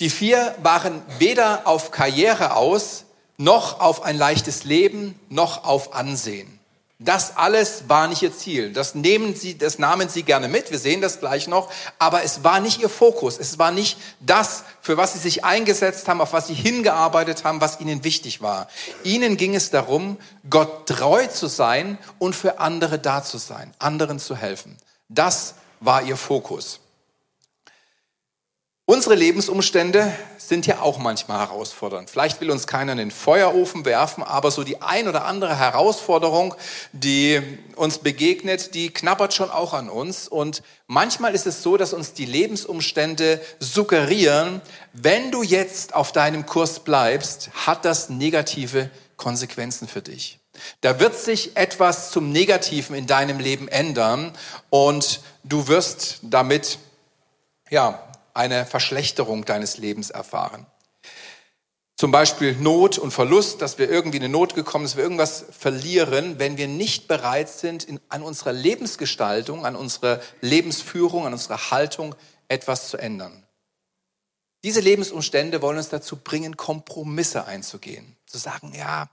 Die 0.00 0.10
vier 0.10 0.54
waren 0.62 1.02
weder 1.18 1.66
auf 1.66 1.90
Karriere 1.90 2.56
aus, 2.56 3.04
noch 3.36 3.80
auf 3.80 4.02
ein 4.02 4.16
leichtes 4.16 4.64
Leben, 4.64 5.18
noch 5.28 5.64
auf 5.64 5.94
Ansehen. 5.94 6.58
Das 7.02 7.38
alles 7.38 7.84
war 7.88 8.08
nicht 8.08 8.20
ihr 8.20 8.36
Ziel. 8.36 8.74
Das 8.74 8.94
nehmen 8.94 9.34
sie, 9.34 9.56
das 9.56 9.78
nahmen 9.78 10.10
sie 10.10 10.22
gerne 10.22 10.48
mit. 10.48 10.70
Wir 10.70 10.78
sehen 10.78 11.00
das 11.00 11.18
gleich 11.18 11.48
noch. 11.48 11.70
Aber 11.98 12.24
es 12.24 12.44
war 12.44 12.60
nicht 12.60 12.82
ihr 12.82 12.90
Fokus. 12.90 13.38
Es 13.38 13.58
war 13.58 13.70
nicht 13.70 13.96
das, 14.20 14.64
für 14.82 14.98
was 14.98 15.14
sie 15.14 15.18
sich 15.18 15.42
eingesetzt 15.42 16.08
haben, 16.08 16.20
auf 16.20 16.34
was 16.34 16.48
sie 16.48 16.54
hingearbeitet 16.54 17.44
haben, 17.44 17.62
was 17.62 17.80
ihnen 17.80 18.04
wichtig 18.04 18.42
war. 18.42 18.68
Ihnen 19.02 19.38
ging 19.38 19.54
es 19.54 19.70
darum, 19.70 20.18
Gott 20.50 20.86
treu 20.86 21.26
zu 21.26 21.46
sein 21.46 21.96
und 22.18 22.36
für 22.36 22.58
andere 22.58 22.98
da 22.98 23.24
zu 23.24 23.38
sein, 23.38 23.72
anderen 23.78 24.18
zu 24.18 24.36
helfen. 24.36 24.76
Das 25.08 25.54
war 25.80 26.02
ihr 26.02 26.18
Fokus. 26.18 26.79
Unsere 28.90 29.14
Lebensumstände 29.14 30.12
sind 30.36 30.66
ja 30.66 30.80
auch 30.80 30.98
manchmal 30.98 31.38
herausfordernd. 31.38 32.10
Vielleicht 32.10 32.40
will 32.40 32.50
uns 32.50 32.66
keiner 32.66 32.90
in 32.90 32.98
den 32.98 33.12
Feuerofen 33.12 33.84
werfen, 33.84 34.24
aber 34.24 34.50
so 34.50 34.64
die 34.64 34.82
ein 34.82 35.06
oder 35.06 35.26
andere 35.26 35.56
Herausforderung, 35.56 36.56
die 36.90 37.40
uns 37.76 37.98
begegnet, 37.98 38.74
die 38.74 38.90
knabbert 38.90 39.32
schon 39.32 39.48
auch 39.48 39.74
an 39.74 39.88
uns. 39.88 40.26
Und 40.26 40.64
manchmal 40.88 41.36
ist 41.36 41.46
es 41.46 41.62
so, 41.62 41.76
dass 41.76 41.92
uns 41.92 42.14
die 42.14 42.24
Lebensumstände 42.24 43.40
suggerieren, 43.60 44.60
wenn 44.92 45.30
du 45.30 45.44
jetzt 45.44 45.94
auf 45.94 46.10
deinem 46.10 46.44
Kurs 46.44 46.80
bleibst, 46.80 47.50
hat 47.64 47.84
das 47.84 48.10
negative 48.10 48.90
Konsequenzen 49.16 49.86
für 49.86 50.02
dich. 50.02 50.40
Da 50.80 50.98
wird 50.98 51.14
sich 51.14 51.56
etwas 51.56 52.10
zum 52.10 52.32
Negativen 52.32 52.96
in 52.96 53.06
deinem 53.06 53.38
Leben 53.38 53.68
ändern 53.68 54.32
und 54.68 55.20
du 55.44 55.68
wirst 55.68 56.18
damit, 56.22 56.80
ja, 57.70 58.09
eine 58.34 58.66
Verschlechterung 58.66 59.44
deines 59.44 59.78
Lebens 59.78 60.10
erfahren. 60.10 60.66
Zum 61.96 62.12
Beispiel 62.12 62.56
Not 62.56 62.96
und 62.96 63.10
Verlust, 63.10 63.60
dass 63.60 63.76
wir 63.76 63.90
irgendwie 63.90 64.16
in 64.16 64.24
eine 64.24 64.32
Not 64.32 64.54
gekommen 64.54 64.86
sind, 64.86 64.92
dass 64.92 64.96
wir 64.96 65.04
irgendwas 65.04 65.44
verlieren, 65.50 66.38
wenn 66.38 66.56
wir 66.56 66.66
nicht 66.66 67.08
bereit 67.08 67.50
sind, 67.50 67.84
in, 67.84 68.00
an 68.08 68.22
unserer 68.22 68.54
Lebensgestaltung, 68.54 69.66
an 69.66 69.76
unserer 69.76 70.20
Lebensführung, 70.40 71.26
an 71.26 71.34
unserer 71.34 71.70
Haltung 71.70 72.14
etwas 72.48 72.88
zu 72.88 72.96
ändern. 72.96 73.46
Diese 74.64 74.80
Lebensumstände 74.80 75.60
wollen 75.60 75.76
uns 75.76 75.90
dazu 75.90 76.16
bringen, 76.16 76.56
Kompromisse 76.56 77.44
einzugehen. 77.44 78.16
Zu 78.24 78.38
sagen, 78.38 78.72
ja, 78.74 79.10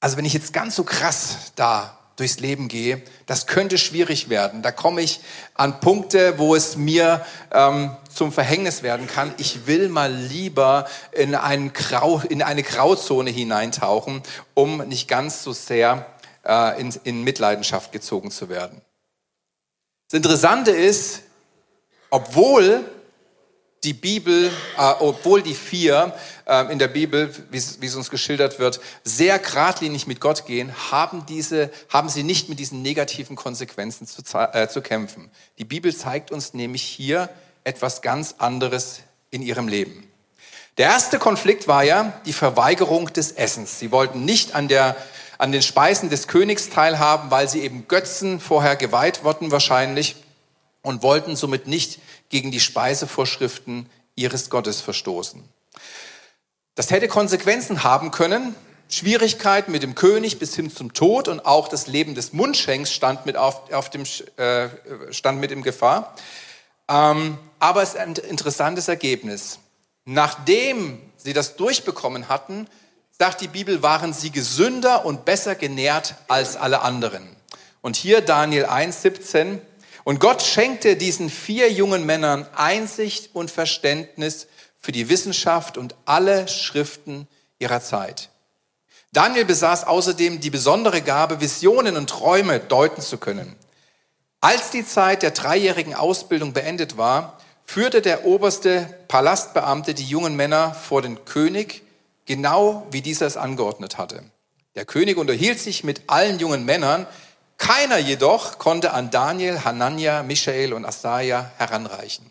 also 0.00 0.16
wenn 0.16 0.24
ich 0.24 0.32
jetzt 0.32 0.52
ganz 0.54 0.74
so 0.74 0.84
krass 0.84 1.52
da 1.54 1.98
durchs 2.16 2.40
Leben 2.40 2.68
gehe, 2.68 3.02
das 3.26 3.46
könnte 3.46 3.78
schwierig 3.78 4.28
werden. 4.28 4.62
Da 4.62 4.72
komme 4.72 5.02
ich 5.02 5.20
an 5.54 5.80
Punkte, 5.80 6.38
wo 6.38 6.54
es 6.54 6.76
mir 6.76 7.24
ähm, 7.52 7.96
zum 8.12 8.32
Verhängnis 8.32 8.82
werden 8.82 9.06
kann. 9.06 9.34
Ich 9.38 9.66
will 9.66 9.88
mal 9.88 10.12
lieber 10.12 10.86
in, 11.12 11.34
einen 11.34 11.72
Grau, 11.72 12.22
in 12.28 12.42
eine 12.42 12.62
Grauzone 12.62 13.30
hineintauchen, 13.30 14.22
um 14.54 14.78
nicht 14.88 15.08
ganz 15.08 15.42
so 15.42 15.52
sehr 15.52 16.06
äh, 16.44 16.80
in, 16.80 16.94
in 17.04 17.24
Mitleidenschaft 17.24 17.92
gezogen 17.92 18.30
zu 18.30 18.48
werden. 18.48 18.80
Das 20.10 20.18
Interessante 20.18 20.72
ist, 20.72 21.22
obwohl 22.10 22.84
die 23.84 23.94
Bibel, 23.94 24.50
äh, 24.78 24.92
obwohl 25.00 25.42
die 25.42 25.54
vier 25.54 26.14
in 26.70 26.78
der 26.78 26.88
Bibel, 26.88 27.34
wie 27.50 27.56
es 27.56 27.94
uns 27.94 28.10
geschildert 28.10 28.58
wird, 28.58 28.80
sehr 29.04 29.38
geradlinig 29.38 30.06
mit 30.06 30.20
Gott 30.20 30.46
gehen, 30.46 30.72
haben, 30.90 31.24
diese, 31.26 31.70
haben 31.88 32.08
sie 32.08 32.22
nicht 32.22 32.48
mit 32.48 32.58
diesen 32.58 32.82
negativen 32.82 33.36
Konsequenzen 33.36 34.06
zu, 34.06 34.22
äh, 34.36 34.68
zu 34.68 34.82
kämpfen. 34.82 35.30
Die 35.58 35.64
Bibel 35.64 35.94
zeigt 35.94 36.30
uns 36.30 36.54
nämlich 36.54 36.82
hier 36.82 37.28
etwas 37.64 38.02
ganz 38.02 38.36
anderes 38.38 39.00
in 39.30 39.42
ihrem 39.42 39.68
Leben. 39.68 40.08
Der 40.78 40.86
erste 40.86 41.18
Konflikt 41.18 41.68
war 41.68 41.84
ja 41.84 42.20
die 42.24 42.32
Verweigerung 42.32 43.12
des 43.12 43.32
Essens. 43.32 43.78
Sie 43.78 43.92
wollten 43.92 44.24
nicht 44.24 44.54
an, 44.54 44.68
der, 44.68 44.96
an 45.36 45.52
den 45.52 45.62
Speisen 45.62 46.08
des 46.08 46.28
Königs 46.28 46.70
teilhaben, 46.70 47.30
weil 47.30 47.48
sie 47.48 47.60
eben 47.60 47.88
Götzen 47.88 48.40
vorher 48.40 48.76
geweiht 48.76 49.22
wurden 49.22 49.50
wahrscheinlich 49.50 50.16
und 50.80 51.02
wollten 51.02 51.36
somit 51.36 51.66
nicht 51.66 52.00
gegen 52.30 52.50
die 52.50 52.60
Speisevorschriften 52.60 53.86
ihres 54.14 54.48
Gottes 54.48 54.80
verstoßen. 54.80 55.44
Das 56.74 56.90
hätte 56.90 57.06
Konsequenzen 57.06 57.84
haben 57.84 58.10
können. 58.10 58.54
Schwierigkeiten 58.88 59.72
mit 59.72 59.82
dem 59.82 59.94
König 59.94 60.38
bis 60.38 60.54
hin 60.54 60.70
zum 60.70 60.94
Tod 60.94 61.28
und 61.28 61.44
auch 61.44 61.68
das 61.68 61.86
Leben 61.86 62.14
des 62.14 62.32
Mundschenks 62.32 62.92
stand 62.92 63.26
mit, 63.26 63.36
auf, 63.36 63.72
auf 63.72 63.90
dem, 63.90 64.04
äh, 64.36 64.68
stand 65.10 65.38
mit 65.38 65.50
in 65.50 65.62
Gefahr. 65.62 66.14
Ähm, 66.88 67.38
aber 67.58 67.82
es 67.82 67.90
ist 67.90 67.98
ein 67.98 68.14
interessantes 68.14 68.88
Ergebnis. 68.88 69.58
Nachdem 70.04 70.98
sie 71.16 71.32
das 71.32 71.56
durchbekommen 71.56 72.28
hatten, 72.28 72.66
sagt 73.18 73.40
die 73.40 73.48
Bibel, 73.48 73.82
waren 73.82 74.12
sie 74.12 74.30
gesünder 74.30 75.04
und 75.04 75.24
besser 75.24 75.54
genährt 75.54 76.14
als 76.28 76.56
alle 76.56 76.82
anderen. 76.82 77.36
Und 77.82 77.96
hier 77.96 78.20
Daniel 78.20 78.66
1, 78.66 79.02
17. 79.02 79.60
Und 80.04 80.20
Gott 80.20 80.42
schenkte 80.42 80.96
diesen 80.96 81.30
vier 81.30 81.70
jungen 81.70 82.04
Männern 82.04 82.46
Einsicht 82.54 83.34
und 83.34 83.50
Verständnis 83.50 84.48
für 84.82 84.92
die 84.92 85.08
Wissenschaft 85.08 85.78
und 85.78 85.94
alle 86.04 86.48
Schriften 86.48 87.28
ihrer 87.58 87.80
Zeit. 87.80 88.28
Daniel 89.12 89.44
besaß 89.44 89.84
außerdem 89.84 90.40
die 90.40 90.50
besondere 90.50 91.02
Gabe, 91.02 91.40
Visionen 91.40 91.96
und 91.96 92.10
Träume 92.10 92.60
deuten 92.60 93.00
zu 93.00 93.18
können. 93.18 93.54
Als 94.40 94.70
die 94.70 94.84
Zeit 94.84 95.22
der 95.22 95.30
dreijährigen 95.30 95.94
Ausbildung 95.94 96.52
beendet 96.52 96.96
war, 96.96 97.38
führte 97.64 98.02
der 98.02 98.24
oberste 98.24 98.88
Palastbeamte 99.08 99.94
die 99.94 100.04
jungen 100.04 100.34
Männer 100.34 100.74
vor 100.74 101.00
den 101.00 101.24
König, 101.24 101.82
genau 102.26 102.86
wie 102.90 103.02
dieser 103.02 103.26
es 103.26 103.36
angeordnet 103.36 103.98
hatte. 103.98 104.24
Der 104.74 104.84
König 104.84 105.16
unterhielt 105.16 105.60
sich 105.60 105.84
mit 105.84 106.02
allen 106.08 106.38
jungen 106.38 106.64
Männern, 106.64 107.06
keiner 107.58 107.98
jedoch 107.98 108.58
konnte 108.58 108.92
an 108.92 109.10
Daniel, 109.10 109.62
Hanania, 109.62 110.22
Michael 110.22 110.72
und 110.72 110.84
Asaja 110.84 111.52
heranreichen. 111.58 112.26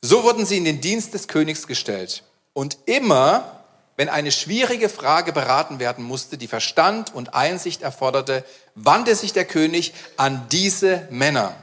So 0.00 0.22
wurden 0.22 0.46
sie 0.46 0.58
in 0.58 0.64
den 0.64 0.80
Dienst 0.80 1.14
des 1.14 1.28
Königs 1.28 1.66
gestellt. 1.66 2.22
Und 2.52 2.78
immer, 2.86 3.64
wenn 3.96 4.08
eine 4.08 4.32
schwierige 4.32 4.88
Frage 4.88 5.32
beraten 5.32 5.78
werden 5.78 6.04
musste, 6.04 6.38
die 6.38 6.48
Verstand 6.48 7.14
und 7.14 7.34
Einsicht 7.34 7.82
erforderte, 7.82 8.44
wandte 8.74 9.14
sich 9.14 9.32
der 9.32 9.44
König 9.44 9.94
an 10.16 10.46
diese 10.50 11.06
Männer. 11.10 11.54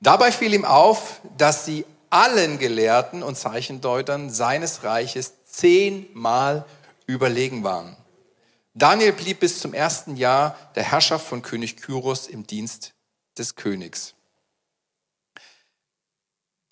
Dabei 0.00 0.32
fiel 0.32 0.54
ihm 0.54 0.64
auf, 0.64 1.20
dass 1.38 1.64
sie 1.64 1.84
allen 2.10 2.58
Gelehrten 2.58 3.22
und 3.22 3.36
Zeichendeutern 3.36 4.28
seines 4.30 4.84
Reiches 4.84 5.32
zehnmal 5.44 6.64
überlegen 7.06 7.64
waren. 7.64 7.96
Daniel 8.74 9.12
blieb 9.12 9.40
bis 9.40 9.60
zum 9.60 9.74
ersten 9.74 10.16
Jahr 10.16 10.56
der 10.74 10.82
Herrschaft 10.82 11.26
von 11.26 11.42
König 11.42 11.76
Kyros 11.76 12.26
im 12.26 12.46
Dienst 12.46 12.92
des 13.38 13.54
Königs. 13.54 14.14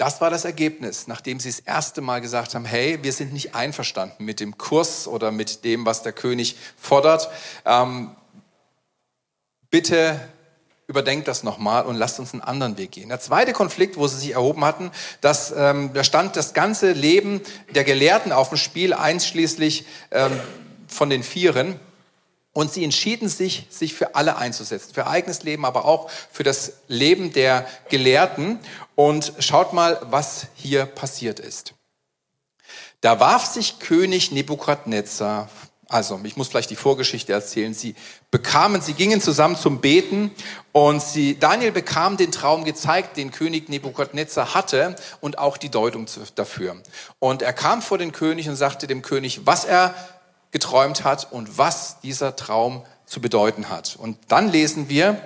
Das 0.00 0.22
war 0.22 0.30
das 0.30 0.46
Ergebnis, 0.46 1.08
nachdem 1.08 1.40
sie 1.40 1.50
das 1.50 1.60
erste 1.60 2.00
Mal 2.00 2.22
gesagt 2.22 2.54
haben, 2.54 2.64
hey, 2.64 3.00
wir 3.02 3.12
sind 3.12 3.34
nicht 3.34 3.54
einverstanden 3.54 4.24
mit 4.24 4.40
dem 4.40 4.56
Kurs 4.56 5.06
oder 5.06 5.30
mit 5.30 5.62
dem, 5.62 5.84
was 5.84 6.02
der 6.02 6.14
König 6.14 6.56
fordert. 6.78 7.28
Ähm, 7.66 8.16
bitte 9.68 10.18
überdenkt 10.86 11.28
das 11.28 11.42
nochmal 11.42 11.84
und 11.84 11.96
lasst 11.96 12.18
uns 12.18 12.32
einen 12.32 12.40
anderen 12.40 12.78
Weg 12.78 12.92
gehen. 12.92 13.10
Der 13.10 13.20
zweite 13.20 13.52
Konflikt, 13.52 13.98
wo 13.98 14.06
sie 14.06 14.16
sich 14.16 14.30
erhoben 14.30 14.64
hatten, 14.64 14.90
dass, 15.20 15.52
ähm, 15.54 15.90
da 15.92 16.02
stand 16.02 16.34
das 16.34 16.54
ganze 16.54 16.92
Leben 16.92 17.42
der 17.74 17.84
Gelehrten 17.84 18.32
auf 18.32 18.48
dem 18.48 18.56
Spiel, 18.56 18.94
einschließlich 18.94 19.84
ähm, 20.12 20.32
von 20.88 21.10
den 21.10 21.22
Vieren. 21.22 21.78
Und 22.52 22.72
sie 22.72 22.82
entschieden 22.82 23.28
sich, 23.28 23.66
sich 23.70 23.94
für 23.94 24.14
alle 24.16 24.36
einzusetzen, 24.36 24.92
für 24.92 25.06
eigenes 25.06 25.44
Leben, 25.44 25.64
aber 25.64 25.84
auch 25.84 26.10
für 26.32 26.42
das 26.42 26.74
Leben 26.88 27.32
der 27.32 27.66
Gelehrten. 27.88 28.58
Und 28.96 29.32
schaut 29.38 29.72
mal, 29.72 30.00
was 30.02 30.48
hier 30.54 30.86
passiert 30.86 31.38
ist. 31.38 31.74
Da 33.00 33.20
warf 33.20 33.46
sich 33.46 33.78
König 33.78 34.32
Nebukadnezar 34.32 35.48
also, 35.92 36.20
ich 36.22 36.36
muss 36.36 36.46
vielleicht 36.46 36.70
die 36.70 36.76
Vorgeschichte 36.76 37.32
erzählen. 37.32 37.74
Sie 37.74 37.96
bekamen, 38.30 38.80
sie 38.80 38.92
gingen 38.92 39.20
zusammen 39.20 39.56
zum 39.56 39.80
Beten 39.80 40.30
und 40.70 41.02
sie, 41.02 41.36
Daniel 41.36 41.72
bekam 41.72 42.16
den 42.16 42.30
Traum 42.30 42.62
gezeigt, 42.62 43.16
den 43.16 43.32
König 43.32 43.68
Nebukadnezar 43.68 44.54
hatte 44.54 44.94
und 45.20 45.38
auch 45.38 45.56
die 45.56 45.68
Deutung 45.68 46.06
dafür. 46.36 46.80
Und 47.18 47.42
er 47.42 47.52
kam 47.52 47.82
vor 47.82 47.98
den 47.98 48.12
König 48.12 48.48
und 48.48 48.54
sagte 48.54 48.86
dem 48.86 49.02
König, 49.02 49.40
was 49.46 49.64
er 49.64 49.92
geträumt 50.50 51.04
hat 51.04 51.32
und 51.32 51.58
was 51.58 52.00
dieser 52.00 52.36
Traum 52.36 52.84
zu 53.06 53.20
bedeuten 53.20 53.68
hat. 53.68 53.96
Und 53.96 54.18
dann 54.28 54.50
lesen 54.50 54.88
wir, 54.88 55.20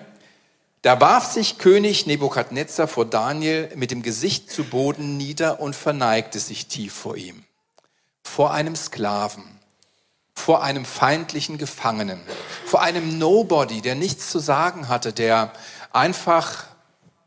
da 0.82 1.00
warf 1.00 1.32
sich 1.32 1.58
König 1.58 2.06
Nebukadnezar 2.06 2.88
vor 2.88 3.06
Daniel 3.06 3.70
mit 3.74 3.90
dem 3.90 4.02
Gesicht 4.02 4.50
zu 4.50 4.64
Boden 4.64 5.16
nieder 5.16 5.60
und 5.60 5.74
verneigte 5.74 6.38
sich 6.38 6.66
tief 6.66 6.92
vor 6.92 7.16
ihm, 7.16 7.44
vor 8.22 8.52
einem 8.52 8.76
Sklaven 8.76 9.54
vor 10.34 10.62
einem 10.62 10.84
feindlichen 10.84 11.58
Gefangenen, 11.58 12.20
vor 12.66 12.82
einem 12.82 13.18
Nobody, 13.18 13.80
der 13.80 13.94
nichts 13.94 14.30
zu 14.30 14.38
sagen 14.38 14.88
hatte, 14.88 15.12
der 15.12 15.52
einfach 15.92 16.66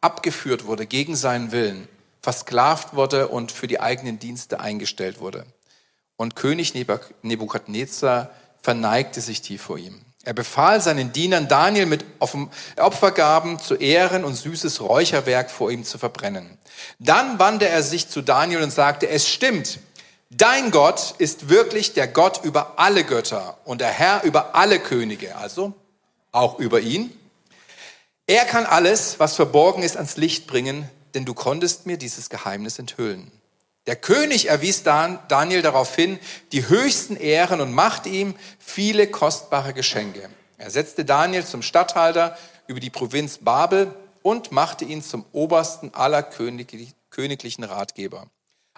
abgeführt 0.01 0.65
wurde 0.65 0.85
gegen 0.85 1.15
seinen 1.15 1.51
Willen, 1.51 1.87
versklavt 2.21 2.95
wurde 2.95 3.29
und 3.29 3.51
für 3.51 3.67
die 3.67 3.79
eigenen 3.79 4.19
Dienste 4.19 4.59
eingestellt 4.59 5.19
wurde. 5.19 5.45
Und 6.17 6.35
König 6.35 6.73
Nebukadnezar 7.21 8.31
verneigte 8.61 9.21
sich 9.21 9.41
tief 9.41 9.61
vor 9.61 9.77
ihm. 9.77 10.01
Er 10.23 10.33
befahl 10.33 10.81
seinen 10.81 11.13
Dienern, 11.13 11.47
Daniel 11.47 11.85
mit 11.85 12.03
Opfergaben 12.19 13.59
zu 13.59 13.75
ehren 13.75 14.25
und 14.25 14.35
süßes 14.35 14.81
Räucherwerk 14.81 15.49
vor 15.49 15.71
ihm 15.71 15.85
zu 15.85 15.97
verbrennen. 15.97 16.57
Dann 16.99 17.39
wandte 17.39 17.69
er 17.69 17.81
sich 17.81 18.09
zu 18.09 18.21
Daniel 18.21 18.61
und 18.61 18.71
sagte, 18.71 19.07
es 19.07 19.29
stimmt, 19.29 19.79
Dein 20.29 20.71
Gott 20.71 21.15
ist 21.19 21.47
wirklich 21.47 21.93
der 21.93 22.07
Gott 22.07 22.43
über 22.43 22.77
alle 22.77 23.05
Götter 23.05 23.57
und 23.63 23.79
der 23.79 23.91
Herr 23.91 24.23
über 24.23 24.55
alle 24.55 24.79
Könige, 24.79 25.37
also 25.37 25.73
auch 26.33 26.59
über 26.59 26.81
ihn. 26.81 27.17
Er 28.25 28.43
kann 28.43 28.65
alles, 28.65 29.21
was 29.21 29.35
verborgen 29.35 29.83
ist, 29.83 29.95
ans 29.95 30.17
Licht 30.17 30.45
bringen, 30.45 30.89
denn 31.13 31.23
du 31.23 31.33
konntest 31.33 31.85
mir 31.85 31.97
dieses 31.97 32.29
Geheimnis 32.29 32.77
enthüllen. 32.77 33.31
Der 33.87 33.95
König 33.95 34.49
erwies 34.49 34.83
Daniel 34.83 35.61
daraufhin 35.61 36.19
die 36.51 36.67
höchsten 36.67 37.15
Ehren 37.15 37.61
und 37.61 37.73
machte 37.73 38.09
ihm 38.09 38.35
viele 38.59 39.07
kostbare 39.07 39.73
Geschenke. 39.73 40.29
Er 40.57 40.69
setzte 40.69 41.05
Daniel 41.05 41.45
zum 41.45 41.61
Statthalter 41.61 42.37
über 42.67 42.81
die 42.81 42.89
Provinz 42.89 43.39
Babel 43.39 43.93
und 44.21 44.51
machte 44.51 44.83
ihn 44.83 45.01
zum 45.01 45.23
obersten 45.31 45.93
aller 45.93 46.21
königlichen 46.21 47.63
Ratgeber. 47.63 48.27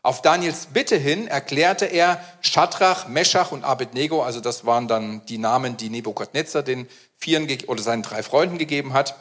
Auf 0.04 0.22
Daniels 0.22 0.68
Bitte 0.68 0.96
hin 0.96 1.28
erklärte 1.28 1.86
er 1.86 2.24
Schadrach, 2.42 3.08
Meschach 3.08 3.52
und 3.52 3.64
Abednego, 3.64 4.22
also 4.24 4.40
das 4.40 4.66
waren 4.66 4.88
dann 4.88 5.26
die 5.26 5.40
Namen, 5.40 5.76
die 5.76 5.90
Nebukadnezar 5.90 6.62
den 6.62 6.88
Vieren 7.18 7.48
oder 7.68 7.82
seinen 7.82 8.04
drei 8.04 8.22
Freunden 8.22 8.60
gegeben 8.60 8.94
hat, 8.94 9.16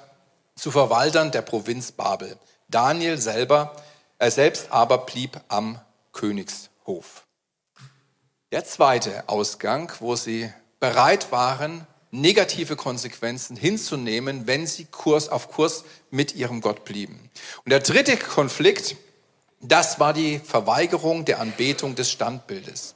zu 0.55 0.70
Verwaltern 0.70 1.31
der 1.31 1.42
Provinz 1.42 1.92
Babel. 1.92 2.37
Daniel 2.68 3.16
selber, 3.16 3.74
er 4.19 4.31
selbst 4.31 4.71
aber 4.71 4.99
blieb 4.99 5.41
am 5.49 5.81
Königshof. 6.13 7.25
Der 8.51 8.65
zweite 8.65 9.29
Ausgang, 9.29 9.93
wo 10.01 10.17
sie 10.17 10.53
bereit 10.81 11.31
waren, 11.33 11.87
negative 12.11 12.77
Konsequenzen 12.77 13.57
hinzunehmen, 13.57 14.47
wenn 14.47 14.67
sie 14.67 14.87
Kurs 14.87 15.29
auf 15.29 15.51
Kurs 15.51 15.85
mit 16.11 16.35
ihrem 16.35 16.61
Gott 16.61 16.85
blieben. 16.85 17.31
Und 17.65 17.71
der 17.71 17.81
dritte 17.81 18.17
Konflikt, 18.17 18.97
das 19.61 20.01
war 20.01 20.15
die 20.15 20.39
Verweigerung 20.39 21.25
der 21.25 21.41
Anbetung 21.41 21.95
des 21.95 22.11
Standbildes. 22.11 22.95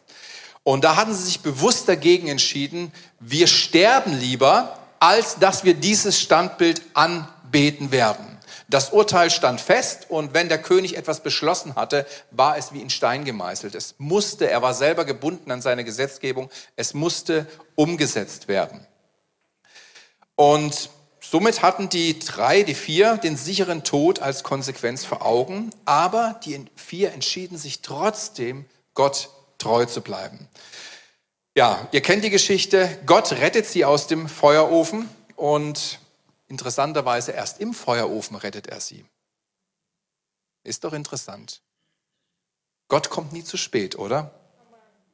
Und 0.65 0.85
da 0.85 0.97
hatten 0.97 1.13
sie 1.13 1.25
sich 1.25 1.41
bewusst 1.41 1.89
dagegen 1.89 2.29
entschieden, 2.29 2.93
wir 3.21 3.47
sterben 3.47 4.19
lieber, 4.19 4.79
als 5.01 5.39
dass 5.39 5.65
wir 5.65 5.75
dieses 5.75 6.21
Standbild 6.21 6.81
anbeten 6.95 7.91
werden. 7.91 8.32
Das 8.73 8.89
Urteil 8.89 9.29
stand 9.29 9.61
fest 9.61 10.07
und 10.09 10.33
wenn 10.33 10.49
der 10.49 10.57
König 10.57 10.97
etwas 10.97 11.23
beschlossen 11.23 11.75
hatte, 11.75 12.07
war 12.31 12.57
es 12.57 12.73
wie 12.73 12.81
in 12.81 12.89
Stein 12.89 13.27
gemeißelt. 13.27 13.75
Es 13.75 13.97
musste, 13.99 14.49
er 14.49 14.63
war 14.63 14.73
selber 14.73 15.05
gebunden 15.05 15.51
an 15.51 15.61
seine 15.61 15.85
Gesetzgebung, 15.85 16.49
es 16.75 16.95
musste 16.95 17.47
umgesetzt 17.75 18.49
werden. 18.49 18.87
Und 20.37 20.89
Somit 21.21 21.63
hatten 21.63 21.89
die 21.89 22.19
drei, 22.19 22.63
die 22.63 22.75
vier 22.75 23.17
den 23.17 23.39
sicheren 23.39 23.85
Tod 23.85 24.21
als 24.21 24.43
Konsequenz 24.43 25.05
vor 25.05 25.25
Augen, 25.25 25.71
aber 25.87 26.39
die 26.45 26.67
vier 26.75 27.13
entschieden 27.13 27.57
sich 27.57 27.81
trotzdem, 27.81 28.67
Gott 28.93 29.31
treu 29.57 29.87
zu 29.87 30.03
bleiben. 30.03 30.49
Ja, 31.55 31.89
ihr 31.93 32.03
kennt 32.03 32.25
die 32.25 32.29
Geschichte. 32.31 32.99
Gott 33.07 33.33
rettet 33.33 33.65
sie 33.67 33.87
aus 33.87 34.09
dem 34.09 34.29
Feuerofen 34.29 35.09
und 35.37 36.01
interessanterweise 36.53 37.33
erst 37.33 37.61
im 37.61 37.73
Feuerofen 37.73 38.37
rettet 38.37 38.67
er 38.67 38.79
sie. 38.79 39.07
Ist 40.65 40.85
doch 40.85 40.93
interessant. 40.93 41.63
Gott 42.89 43.09
kommt 43.09 43.33
nie 43.33 43.43
zu 43.43 43.57
spät, 43.57 43.99
oder? 43.99 44.35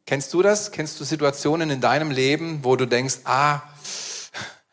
Kennst 0.04 0.34
du 0.34 0.42
das? 0.42 0.72
Kennst 0.72 0.98
du 0.98 1.04
Situationen 1.04 1.70
in 1.70 1.80
deinem 1.80 2.10
Leben, 2.10 2.64
wo 2.64 2.74
du 2.74 2.86
denkst, 2.86 3.20
ah, 3.24 3.62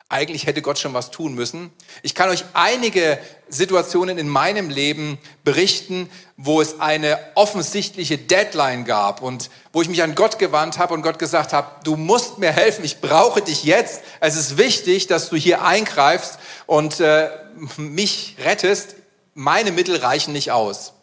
eigentlich 0.08 0.46
hätte 0.46 0.62
Gott 0.62 0.78
schon 0.78 0.94
was 0.94 1.10
tun 1.10 1.34
müssen. 1.34 1.72
Ich 2.04 2.14
kann 2.14 2.30
euch 2.30 2.46
einige 2.54 3.18
Situationen 3.50 4.20
in 4.20 4.30
meinem 4.30 4.70
Leben 4.70 5.18
berichten, 5.44 6.10
wo 6.38 6.62
es 6.62 6.80
eine 6.80 7.18
offensichtliche 7.34 8.20
Deadline 8.20 8.86
gab 8.86 9.24
und 9.24 9.50
wo 9.74 9.82
ich 9.82 9.90
mich 9.90 10.04
an 10.04 10.14
Gott 10.14 10.38
gewandt 10.38 10.78
habe 10.78 10.94
und 10.94 11.02
Gott 11.02 11.18
gesagt 11.18 11.54
habe, 11.54 11.84
du 11.84 11.96
musst 11.96 12.38
mir 12.38 12.52
helfen, 12.52 12.86
ich 12.86 13.02
brauche 13.02 13.42
dich 13.42 13.64
jetzt. 13.64 14.04
Es 14.20 14.36
ist 14.36 14.58
wichtig, 14.58 15.08
dass 15.08 15.30
du 15.30 15.38
hier 15.38 15.64
eingreifst 15.64 16.38
und 16.68 17.00
äh, 17.00 17.30
mich 17.78 18.36
rettest. 18.44 18.96
Meine 19.34 19.72
Mittel 19.72 19.98
reichen 19.98 20.34
nicht 20.34 20.52
aus. 20.52 20.94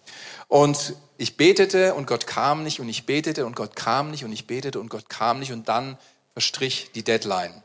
Und 0.47 0.95
ich 1.19 1.37
betete 1.37 1.95
und 1.95 2.07
Gott 2.07 2.27
kam 2.27 2.63
nicht 2.63 2.79
und 2.79 2.89
ich 2.89 3.05
betete 3.05 3.47
und 3.47 3.57
Gott 3.57 3.75
kam 3.75 4.13
nicht 4.13 4.25
und 4.25 4.33
ich 4.33 4.47
betete 4.47 4.79
und 4.79 4.91
Gott 4.91 5.09
kam 5.09 5.41
nicht 5.41 5.51
und 5.51 5.69
dann 5.69 5.99
verstrich 6.35 6.91
die 6.95 7.03
Deadline. 7.03 7.63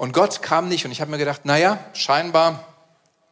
Und 0.00 0.14
Gott 0.14 0.40
kam 0.40 0.68
nicht 0.68 0.86
und 0.86 0.92
ich 0.92 1.02
habe 1.02 1.10
mir 1.10 1.18
gedacht, 1.18 1.44
naja, 1.44 1.78
scheinbar 1.92 2.64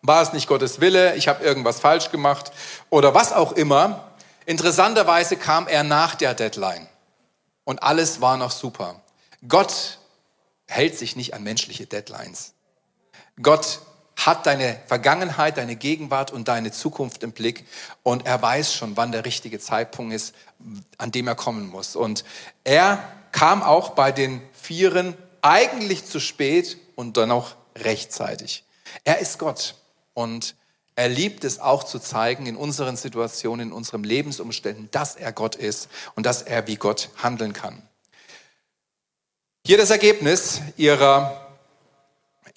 war 0.02 0.20
es 0.20 0.34
nicht 0.34 0.46
Gottes 0.46 0.82
Wille, 0.82 1.16
ich 1.16 1.26
habe 1.26 1.42
irgendwas 1.42 1.80
falsch 1.80 2.10
gemacht 2.10 2.52
oder 2.90 3.14
was 3.14 3.32
auch 3.32 3.52
immer. 3.52 4.12
Interessanterweise 4.44 5.38
kam 5.38 5.66
er 5.66 5.82
nach 5.82 6.14
der 6.14 6.34
Deadline 6.34 6.86
und 7.64 7.82
alles 7.82 8.20
war 8.20 8.36
noch 8.36 8.50
super. 8.50 9.00
Gott 9.48 9.96
hält 10.66 10.98
sich 10.98 11.16
nicht 11.16 11.32
an 11.32 11.42
menschliche 11.42 11.86
Deadlines. 11.86 12.52
Gott 13.40 13.80
hat 14.16 14.44
deine 14.44 14.78
Vergangenheit, 14.88 15.56
deine 15.56 15.74
Gegenwart 15.74 16.32
und 16.32 16.48
deine 16.48 16.70
Zukunft 16.70 17.22
im 17.22 17.32
Blick 17.32 17.64
und 18.02 18.26
er 18.26 18.42
weiß 18.42 18.74
schon, 18.74 18.94
wann 18.98 19.10
der 19.10 19.24
richtige 19.24 19.58
Zeitpunkt 19.58 20.12
ist, 20.12 20.34
an 20.98 21.12
dem 21.12 21.28
er 21.28 21.34
kommen 21.34 21.66
muss. 21.66 21.96
Und 21.96 22.24
er 22.62 23.02
kam 23.32 23.62
auch 23.62 23.92
bei 23.92 24.12
den 24.12 24.42
Vieren 24.52 25.16
eigentlich 25.42 26.04
zu 26.04 26.20
spät 26.20 26.78
und 26.94 27.16
dann 27.16 27.30
auch 27.30 27.54
rechtzeitig. 27.76 28.64
Er 29.04 29.18
ist 29.18 29.38
Gott 29.38 29.74
und 30.14 30.54
er 30.96 31.08
liebt 31.08 31.44
es 31.44 31.60
auch 31.60 31.84
zu 31.84 31.98
zeigen 31.98 32.46
in 32.46 32.56
unseren 32.56 32.96
Situationen, 32.96 33.68
in 33.68 33.72
unseren 33.72 34.02
Lebensumständen, 34.02 34.88
dass 34.90 35.14
er 35.14 35.32
Gott 35.32 35.54
ist 35.54 35.88
und 36.16 36.26
dass 36.26 36.42
er 36.42 36.66
wie 36.66 36.76
Gott 36.76 37.10
handeln 37.22 37.52
kann. 37.52 37.82
Hier 39.64 39.78
das 39.78 39.90
Ergebnis 39.90 40.60
ihrer 40.76 41.48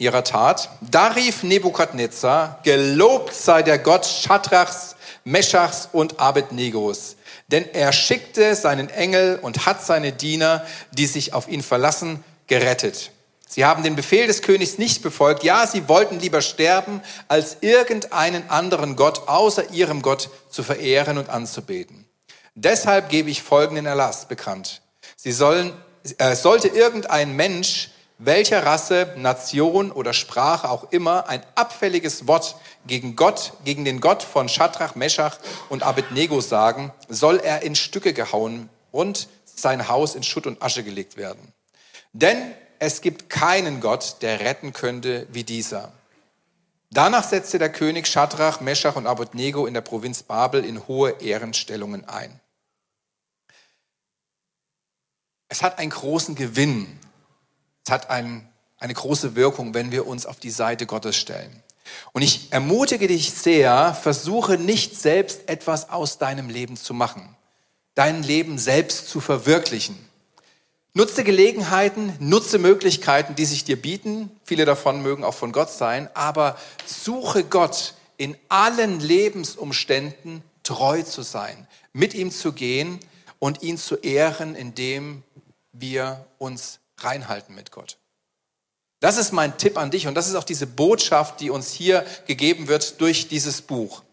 ihrer 0.02 0.24
Tat. 0.24 0.70
Da 0.82 1.10
rief 1.10 1.44
Nebukadnezar, 1.44 2.60
gelobt 2.64 3.34
sei 3.34 3.62
der 3.62 3.78
Gott 3.78 4.06
Schadrachs, 4.06 4.96
Meschachs 5.24 5.90
und 5.92 6.20
Abednegos, 6.20 7.18
denn 7.50 7.70
er 7.74 7.94
schickte 7.94 8.56
seinen 8.56 8.90
Engel 8.90 9.38
und 9.40 9.68
hat 9.68 9.86
seine 9.86 10.12
Diener, 10.12 10.66
die 10.92 11.06
sich 11.06 11.34
auf 11.34 11.48
ihn 11.48 11.62
verlassen, 11.62 12.24
gerettet. 12.52 13.12
Sie 13.48 13.64
haben 13.64 13.82
den 13.82 13.96
Befehl 13.96 14.28
des 14.28 14.42
Königs 14.42 14.78
nicht 14.78 15.02
befolgt. 15.02 15.46
Ja, 15.46 15.66
sie 15.66 15.88
wollten 15.88 16.20
lieber 16.20 16.42
sterben, 16.42 17.02
als 17.30 17.56
irgendeinen 17.62 18.50
anderen 18.50 18.98
Gott 18.98 19.30
außer 19.30 19.72
ihrem 19.72 20.02
Gott 20.02 20.30
zu 20.50 20.62
verehren 20.62 21.18
und 21.18 21.30
anzubeten. 21.30 22.06
Deshalb 22.54 23.08
gebe 23.08 23.30
ich 23.30 23.42
folgenden 23.42 23.86
Erlass 23.86 24.28
bekannt. 24.28 24.82
Sie 25.16 25.32
sollen, 25.32 25.72
äh, 26.18 26.36
sollte 26.36 26.68
irgendein 26.68 27.38
Mensch 27.38 27.92
welcher 28.18 28.66
Rasse, 28.66 29.14
Nation 29.16 29.94
oder 29.94 30.12
Sprache 30.12 30.70
auch 30.70 30.92
immer 30.92 31.30
ein 31.30 31.42
abfälliges 31.56 32.28
Wort 32.28 32.58
gegen 32.86 33.16
Gott, 33.16 33.54
gegen 33.64 33.86
den 33.86 34.02
Gott 34.02 34.24
von 34.24 34.50
Shadrach, 34.50 34.96
Meshach 34.96 35.38
und 35.70 35.84
Abednego 35.84 36.42
sagen, 36.42 36.92
soll 37.08 37.40
er 37.40 37.62
in 37.62 37.76
Stücke 37.76 38.12
gehauen 38.12 38.68
und 38.92 39.30
sein 39.46 39.88
Haus 39.88 40.16
in 40.16 40.24
Schutt 40.24 40.48
und 40.48 40.62
Asche 40.62 40.84
gelegt 40.84 41.16
werden. 41.16 41.54
Denn 42.14 42.54
es 42.80 43.02
gibt 43.02 43.30
keinen 43.30 43.80
Gott, 43.80 44.18
der 44.22 44.40
retten 44.40 44.74
könnte 44.74 45.28
wie 45.32 45.44
dieser. 45.44 45.92
Danach 46.90 47.24
setzte 47.24 47.58
der 47.58 47.72
König 47.72 48.08
Shadrach, 48.08 48.60
Meshach 48.60 48.98
und 48.98 49.08
Abednego 49.08 49.66
in 49.66 49.74
der 49.74 49.82
Provinz 49.82 50.24
Babel 50.24 50.66
in 50.66 50.88
hohe 50.88 51.12
Ehrenstellungen 51.22 52.08
ein. 52.08 52.40
Es 55.48 55.62
hat 55.62 55.80
einen 55.80 55.92
großen 55.92 56.36
Gewinn, 56.36 57.00
es 57.86 57.92
hat 57.92 58.10
ein, 58.10 58.48
eine 58.78 58.94
große 58.94 59.36
Wirkung, 59.36 59.74
wenn 59.74 59.92
wir 59.92 60.06
uns 60.06 60.26
auf 60.26 60.40
die 60.40 60.52
Seite 60.52 60.86
Gottes 60.86 61.16
stellen. 61.16 61.64
Und 62.12 62.24
ich 62.24 62.52
ermutige 62.52 63.08
dich 63.08 63.32
sehr, 63.32 63.94
versuche 63.94 64.58
nicht 64.58 65.00
selbst 65.00 65.48
etwas 65.48 65.90
aus 65.90 66.18
deinem 66.18 66.50
Leben 66.50 66.76
zu 66.76 66.94
machen, 66.94 67.36
dein 67.96 68.22
Leben 68.24 68.58
selbst 68.58 69.08
zu 69.08 69.22
verwirklichen. 69.22 70.11
Nutze 70.94 71.24
Gelegenheiten, 71.24 72.14
nutze 72.20 72.60
Möglichkeiten, 72.60 73.36
die 73.36 73.46
sich 73.46 73.64
dir 73.64 73.82
bieten. 73.82 74.30
Viele 74.44 74.66
davon 74.66 75.02
mögen 75.02 75.24
auch 75.24 75.34
von 75.34 75.54
Gott 75.54 75.72
sein, 75.72 76.10
aber 76.14 76.58
suche 76.86 77.46
Gott 77.46 77.94
in 78.18 78.36
allen 78.50 79.00
Lebensumständen 79.00 80.44
treu 80.64 81.02
zu 81.04 81.22
sein, 81.22 81.66
mit 81.94 82.14
ihm 82.14 82.30
zu 82.30 82.52
gehen 82.52 83.00
und 83.40 83.64
ihn 83.64 83.78
zu 83.78 83.96
ehren, 83.96 84.54
indem 84.54 85.24
wir 85.72 86.26
uns 86.38 86.80
reinhalten 86.98 87.56
mit 87.56 87.72
Gott. 87.72 87.98
Das 89.00 89.18
ist 89.18 89.32
mein 89.32 89.58
Tipp 89.58 89.78
an 89.78 89.92
dich 89.92 90.08
und 90.08 90.16
das 90.16 90.28
ist 90.28 90.36
auch 90.36 90.44
diese 90.44 90.68
Botschaft, 90.68 91.40
die 91.40 91.50
uns 91.50 91.72
hier 91.72 92.06
gegeben 92.28 92.68
wird 92.68 93.00
durch 93.00 93.30
dieses 93.30 93.62
Buch. 93.62 94.04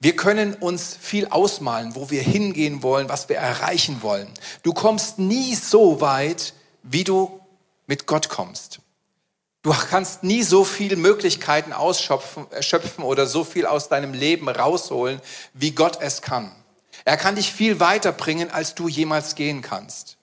Wir 0.00 0.14
können 0.14 0.54
uns 0.54 0.96
viel 1.00 1.26
ausmalen, 1.28 1.94
wo 1.94 2.10
wir 2.10 2.22
hingehen 2.22 2.82
wollen, 2.82 3.08
was 3.08 3.28
wir 3.28 3.36
erreichen 3.36 4.02
wollen. 4.02 4.28
Du 4.62 4.72
kommst 4.72 5.18
nie 5.18 5.54
so 5.54 6.00
weit, 6.00 6.54
wie 6.82 7.04
du 7.04 7.40
mit 7.86 8.06
Gott 8.06 8.28
kommst. 8.28 8.80
Du 9.62 9.72
kannst 9.72 10.22
nie 10.22 10.44
so 10.44 10.62
viele 10.62 10.94
Möglichkeiten 10.94 11.72
ausschöpfen 11.72 13.04
oder 13.04 13.26
so 13.26 13.42
viel 13.42 13.66
aus 13.66 13.88
deinem 13.88 14.14
Leben 14.14 14.48
rausholen, 14.48 15.20
wie 15.52 15.72
Gott 15.72 15.98
es 16.00 16.22
kann. 16.22 16.52
Er 17.04 17.16
kann 17.16 17.34
dich 17.34 17.52
viel 17.52 17.80
weiter 17.80 18.12
bringen, 18.12 18.50
als 18.50 18.74
du 18.74 18.86
jemals 18.86 19.34
gehen 19.34 19.62
kannst. 19.62 20.16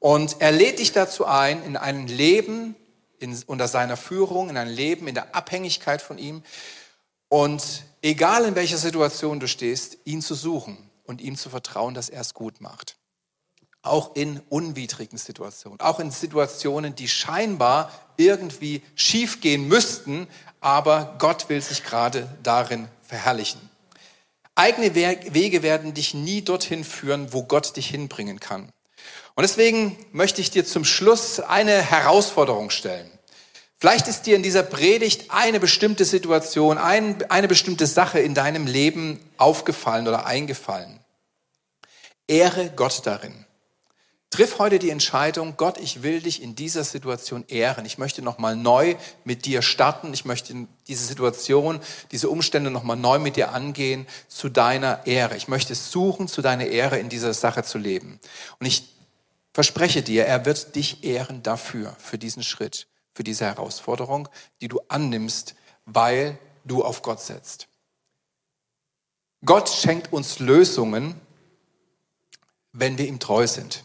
Und 0.00 0.36
er 0.40 0.52
lädt 0.52 0.80
dich 0.80 0.92
dazu 0.92 1.24
ein, 1.24 1.62
in 1.64 1.78
ein 1.78 2.06
Leben 2.08 2.76
in, 3.20 3.36
unter 3.46 3.68
seiner 3.68 3.96
Führung, 3.96 4.50
in 4.50 4.56
ein 4.56 4.68
Leben 4.68 5.08
in 5.08 5.14
der 5.14 5.34
Abhängigkeit 5.34 6.02
von 6.02 6.18
ihm. 6.18 6.42
Und 7.34 7.82
egal 8.00 8.44
in 8.44 8.54
welcher 8.54 8.78
Situation 8.78 9.40
du 9.40 9.48
stehst, 9.48 9.98
ihn 10.04 10.22
zu 10.22 10.36
suchen 10.36 10.78
und 11.02 11.20
ihm 11.20 11.34
zu 11.34 11.50
vertrauen, 11.50 11.92
dass 11.92 12.08
er 12.08 12.20
es 12.20 12.32
gut 12.32 12.60
macht. 12.60 12.96
Auch 13.82 14.14
in 14.14 14.38
unwidrigen 14.50 15.18
Situationen, 15.18 15.80
auch 15.80 15.98
in 15.98 16.12
Situationen, 16.12 16.94
die 16.94 17.08
scheinbar 17.08 17.90
irgendwie 18.16 18.82
schiefgehen 18.94 19.66
müssten, 19.66 20.28
aber 20.60 21.16
Gott 21.18 21.48
will 21.48 21.60
sich 21.60 21.82
gerade 21.82 22.28
darin 22.44 22.86
verherrlichen. 23.02 23.68
Eigene 24.54 24.94
Wege 24.94 25.64
werden 25.64 25.92
dich 25.92 26.14
nie 26.14 26.42
dorthin 26.42 26.84
führen, 26.84 27.32
wo 27.32 27.42
Gott 27.42 27.76
dich 27.76 27.88
hinbringen 27.88 28.38
kann. 28.38 28.70
Und 29.34 29.42
deswegen 29.42 29.98
möchte 30.12 30.40
ich 30.40 30.52
dir 30.52 30.64
zum 30.64 30.84
Schluss 30.84 31.40
eine 31.40 31.82
Herausforderung 31.82 32.70
stellen. 32.70 33.10
Vielleicht 33.84 34.08
ist 34.08 34.22
dir 34.22 34.34
in 34.34 34.42
dieser 34.42 34.62
Predigt 34.62 35.26
eine 35.28 35.60
bestimmte 35.60 36.06
Situation, 36.06 36.78
ein, 36.78 37.22
eine 37.30 37.48
bestimmte 37.48 37.86
Sache 37.86 38.18
in 38.18 38.32
deinem 38.32 38.66
Leben 38.66 39.20
aufgefallen 39.36 40.08
oder 40.08 40.24
eingefallen. 40.24 41.00
Ehre 42.26 42.72
Gott 42.74 43.02
darin. 43.04 43.44
Triff 44.30 44.58
heute 44.58 44.78
die 44.78 44.88
Entscheidung, 44.88 45.58
Gott, 45.58 45.76
ich 45.76 46.02
will 46.02 46.22
dich 46.22 46.42
in 46.42 46.56
dieser 46.56 46.82
Situation 46.82 47.44
ehren. 47.46 47.84
Ich 47.84 47.98
möchte 47.98 48.22
nochmal 48.22 48.56
neu 48.56 48.94
mit 49.24 49.44
dir 49.44 49.60
starten. 49.60 50.14
Ich 50.14 50.24
möchte 50.24 50.66
diese 50.88 51.04
Situation, 51.04 51.78
diese 52.10 52.30
Umstände 52.30 52.70
nochmal 52.70 52.96
neu 52.96 53.18
mit 53.18 53.36
dir 53.36 53.52
angehen 53.52 54.06
zu 54.28 54.48
deiner 54.48 55.06
Ehre. 55.06 55.36
Ich 55.36 55.46
möchte 55.46 55.74
suchen, 55.74 56.26
zu 56.26 56.40
deiner 56.40 56.68
Ehre 56.68 56.98
in 56.98 57.10
dieser 57.10 57.34
Sache 57.34 57.64
zu 57.64 57.76
leben. 57.76 58.18
Und 58.60 58.64
ich 58.64 58.84
verspreche 59.52 60.00
dir, 60.00 60.24
er 60.24 60.46
wird 60.46 60.74
dich 60.74 61.04
ehren 61.04 61.42
dafür, 61.42 61.94
für 61.98 62.16
diesen 62.16 62.42
Schritt, 62.42 62.86
für 63.14 63.24
diese 63.24 63.44
Herausforderung, 63.44 64.28
die 64.60 64.68
du 64.68 64.80
annimmst, 64.88 65.54
weil 65.86 66.38
du 66.64 66.84
auf 66.84 67.02
Gott 67.02 67.20
setzt. 67.20 67.68
Gott 69.44 69.68
schenkt 69.68 70.12
uns 70.12 70.38
Lösungen, 70.38 71.20
wenn 72.72 72.98
wir 72.98 73.06
ihm 73.06 73.20
treu 73.20 73.46
sind. 73.46 73.84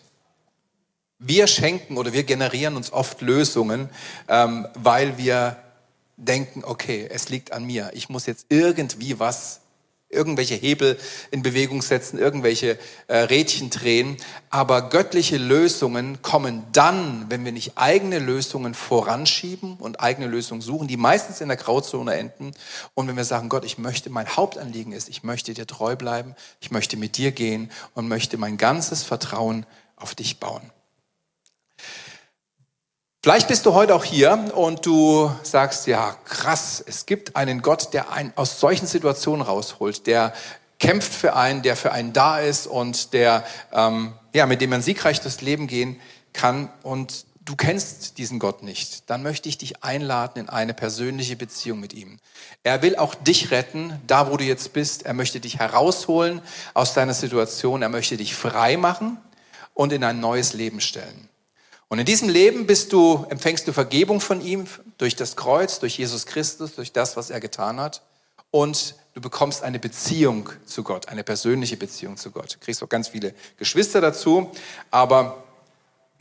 Wir 1.20 1.48
schenken 1.48 1.98
oder 1.98 2.14
wir 2.14 2.24
generieren 2.24 2.78
uns 2.78 2.94
oft 2.94 3.22
Lösungen, 3.22 3.90
ähm, 4.30 4.68
weil 4.74 5.18
wir 5.18 5.58
denken, 6.16 6.64
okay, 6.64 7.08
es 7.10 7.30
liegt 7.30 7.52
an 7.52 7.66
mir. 7.66 7.92
Ich 7.94 8.10
muss 8.10 8.26
jetzt 8.26 8.46
irgendwie 8.50 9.20
was 9.20 9.62
irgendwelche 10.10 10.56
Hebel 10.56 10.98
in 11.32 11.44
Bewegung 11.44 11.82
setzen, 11.82 12.18
irgendwelche 12.18 12.80
äh, 13.08 13.18
Rädchen 13.18 13.70
drehen. 13.70 14.18
Aber 14.50 14.90
göttliche 14.90 15.38
Lösungen 15.38 16.22
kommen 16.22 16.66
dann, 16.72 17.28
wenn 17.30 17.46
wir 17.46 17.52
nicht 17.52 17.78
eigene 17.78 18.20
Lösungen 18.20 18.74
voranschieben 18.74 19.76
und 19.78 20.00
eigene 20.00 20.28
Lösungen 20.28 20.62
suchen, 20.62 20.88
die 20.88 20.98
meistens 20.98 21.42
in 21.42 21.48
der 21.48 21.58
Grauzone 21.58 22.16
enden. 22.16 22.54
Und 22.96 23.08
wenn 23.08 23.18
wir 23.18 23.26
sagen, 23.26 23.50
Gott, 23.50 23.66
ich 23.66 23.78
möchte, 23.78 24.10
mein 24.10 24.28
Hauptanliegen 24.28 24.94
ist, 24.94 25.10
ich 25.10 25.24
möchte 25.24 25.54
dir 25.54 25.68
treu 25.68 25.96
bleiben, 25.96 26.36
ich 26.60 26.72
möchte 26.72 26.98
mit 26.98 27.18
dir 27.18 27.32
gehen 27.32 27.72
und 27.94 28.08
möchte 28.08 28.38
mein 28.38 28.58
ganzes 28.58 29.04
Vertrauen 29.04 29.66
auf 29.96 30.16
dich 30.16 30.40
bauen. 30.40 30.72
Vielleicht 33.22 33.50
bist 33.50 33.66
du 33.66 33.74
heute 33.74 33.96
auch 33.96 34.06
hier 34.06 34.50
und 34.56 34.86
du 34.86 35.30
sagst, 35.44 35.88
ja, 35.88 36.16
krass, 36.24 36.82
es 36.88 37.06
gibt 37.06 37.36
einen 37.36 37.62
Gott, 37.62 37.94
der 37.94 38.14
einen 38.14 38.32
aus 38.38 38.62
solchen 38.62 38.88
Situationen 38.88 39.42
rausholt, 39.42 40.08
der 40.08 40.34
kämpft 40.80 41.14
für 41.14 41.36
einen, 41.36 41.62
der 41.62 41.76
für 41.76 41.92
einen 41.92 42.14
da 42.14 42.40
ist 42.40 42.66
und 42.66 43.12
der, 43.12 43.44
ähm, 43.74 44.14
ja, 44.34 44.46
mit 44.46 44.62
dem 44.62 44.70
man 44.70 44.82
siegreich 44.82 45.20
das 45.20 45.42
Leben 45.42 45.68
gehen 45.68 46.00
kann 46.32 46.70
und 46.82 47.26
du 47.44 47.58
kennst 47.58 48.20
diesen 48.20 48.40
Gott 48.40 48.64
nicht, 48.64 49.10
dann 49.10 49.22
möchte 49.22 49.50
ich 49.50 49.58
dich 49.58 49.84
einladen 49.84 50.40
in 50.40 50.48
eine 50.48 50.74
persönliche 50.74 51.36
Beziehung 51.36 51.82
mit 51.82 51.94
ihm. 51.94 52.20
Er 52.64 52.82
will 52.82 52.96
auch 52.96 53.16
dich 53.16 53.52
retten, 53.52 54.00
da 54.08 54.32
wo 54.32 54.38
du 54.38 54.46
jetzt 54.46 54.72
bist. 54.72 55.04
Er 55.04 55.14
möchte 55.14 55.42
dich 55.42 55.60
herausholen 55.60 56.42
aus 56.74 56.94
deiner 56.94 57.14
Situation. 57.14 57.82
Er 57.82 57.90
möchte 57.90 58.16
dich 58.16 58.34
frei 58.34 58.78
machen 58.78 59.18
und 59.74 59.92
in 59.92 60.06
ein 60.06 60.22
neues 60.22 60.54
Leben 60.54 60.80
stellen. 60.80 61.28
Und 61.90 61.98
in 61.98 62.06
diesem 62.06 62.30
Leben 62.30 62.68
bist 62.68 62.94
du, 62.94 63.26
empfängst 63.30 63.68
du 63.68 63.74
Vergebung 63.74 64.22
von 64.22 64.42
ihm 64.42 64.68
durch 65.00 65.16
das 65.16 65.36
Kreuz, 65.36 65.80
durch 65.80 65.98
Jesus 65.98 66.28
Christus, 66.28 66.76
durch 66.76 66.92
das, 66.92 67.18
was 67.18 67.32
er 67.32 67.40
getan 67.40 67.80
hat. 67.80 68.04
Und 68.52 68.96
du 69.16 69.22
bekommst 69.22 69.64
eine 69.64 69.80
Beziehung 69.80 70.50
zu 70.66 70.84
Gott, 70.84 71.08
eine 71.10 71.24
persönliche 71.24 71.78
Beziehung 71.78 72.16
zu 72.16 72.30
Gott. 72.30 72.56
Du 72.56 72.60
kriegst 72.60 72.84
auch 72.84 72.90
ganz 72.90 73.08
viele 73.08 73.34
Geschwister 73.58 74.02
dazu, 74.02 74.52
aber 74.92 75.44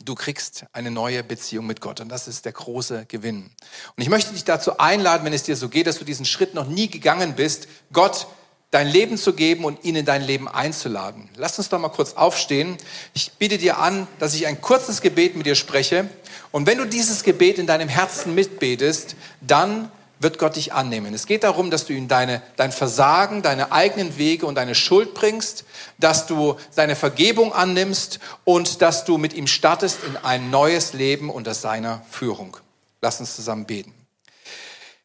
du 0.03 0.15
kriegst 0.15 0.65
eine 0.73 0.91
neue 0.91 1.23
Beziehung 1.23 1.67
mit 1.67 1.83
Gott. 1.83 2.01
Und 2.01 2.09
das 2.09 2.29
ist 2.29 2.47
der 2.47 2.53
große 2.53 3.05
Gewinn. 3.07 3.51
Und 3.95 4.03
ich 4.03 4.09
möchte 4.09 4.33
dich 4.33 4.45
dazu 4.45 4.79
einladen, 4.79 5.27
wenn 5.27 5.35
es 5.35 5.43
dir 5.43 5.57
so 5.57 5.69
geht, 5.69 5.87
dass 5.87 5.99
du 5.99 6.05
diesen 6.07 6.25
Schritt 6.25 6.55
noch 6.55 6.67
nie 6.67 6.89
gegangen 6.89 7.35
bist, 7.35 7.69
Gott 7.93 8.27
dein 8.71 8.89
Leben 8.89 9.17
zu 9.17 9.33
geben 9.33 9.65
und 9.65 9.85
ihn 9.85 9.97
in 9.97 10.05
dein 10.05 10.23
Leben 10.23 10.47
einzuladen. 10.49 11.29
Lass 11.37 11.59
uns 11.59 11.69
doch 11.69 11.79
mal 11.79 11.89
kurz 11.89 12.15
aufstehen. 12.15 12.77
Ich 13.15 13.33
biete 13.33 13.57
dir 13.57 13.79
an, 13.79 14.07
dass 14.19 14.35
ich 14.35 14.47
ein 14.47 14.61
kurzes 14.61 15.01
Gebet 15.01 15.37
mit 15.37 15.47
dir 15.47 15.55
spreche. 15.55 16.09
Und 16.51 16.67
wenn 16.67 16.79
du 16.79 16.85
dieses 16.85 17.23
Gebet 17.23 17.59
in 17.59 17.67
deinem 17.67 17.89
Herzen 17.89 18.35
mitbetest, 18.35 19.17
dann 19.41 19.91
wird 20.21 20.39
Gott 20.39 20.57
dich 20.57 20.73
annehmen. 20.73 21.15
Es 21.15 21.27
geht 21.27 21.45
darum, 21.45 21.71
dass 21.71 21.87
du 21.87 21.93
ihm 21.93 22.09
deine, 22.09 22.43
dein 22.57 22.73
Versagen, 22.73 23.43
deine 23.43 23.73
eigenen 23.73 24.19
Wege 24.19 24.47
und 24.47 24.57
deine 24.57 24.75
Schuld 24.75 25.15
bringst, 25.15 25.65
dass 25.99 26.27
du 26.27 26.57
seine 26.71 26.97
Vergebung 26.97 27.53
annimmst 27.53 28.19
und 28.45 28.83
dass 28.83 29.05
du 29.05 29.17
mit 29.17 29.33
ihm 29.33 29.47
startest 29.47 30.01
in 30.05 30.17
ein 30.17 30.51
neues 30.51 30.93
Leben 30.93 31.31
unter 31.31 31.55
seiner 31.55 32.03
Führung. 32.11 32.57
Lass 33.01 33.21
uns 33.21 33.37
zusammen 33.37 33.65
beten. 33.65 33.95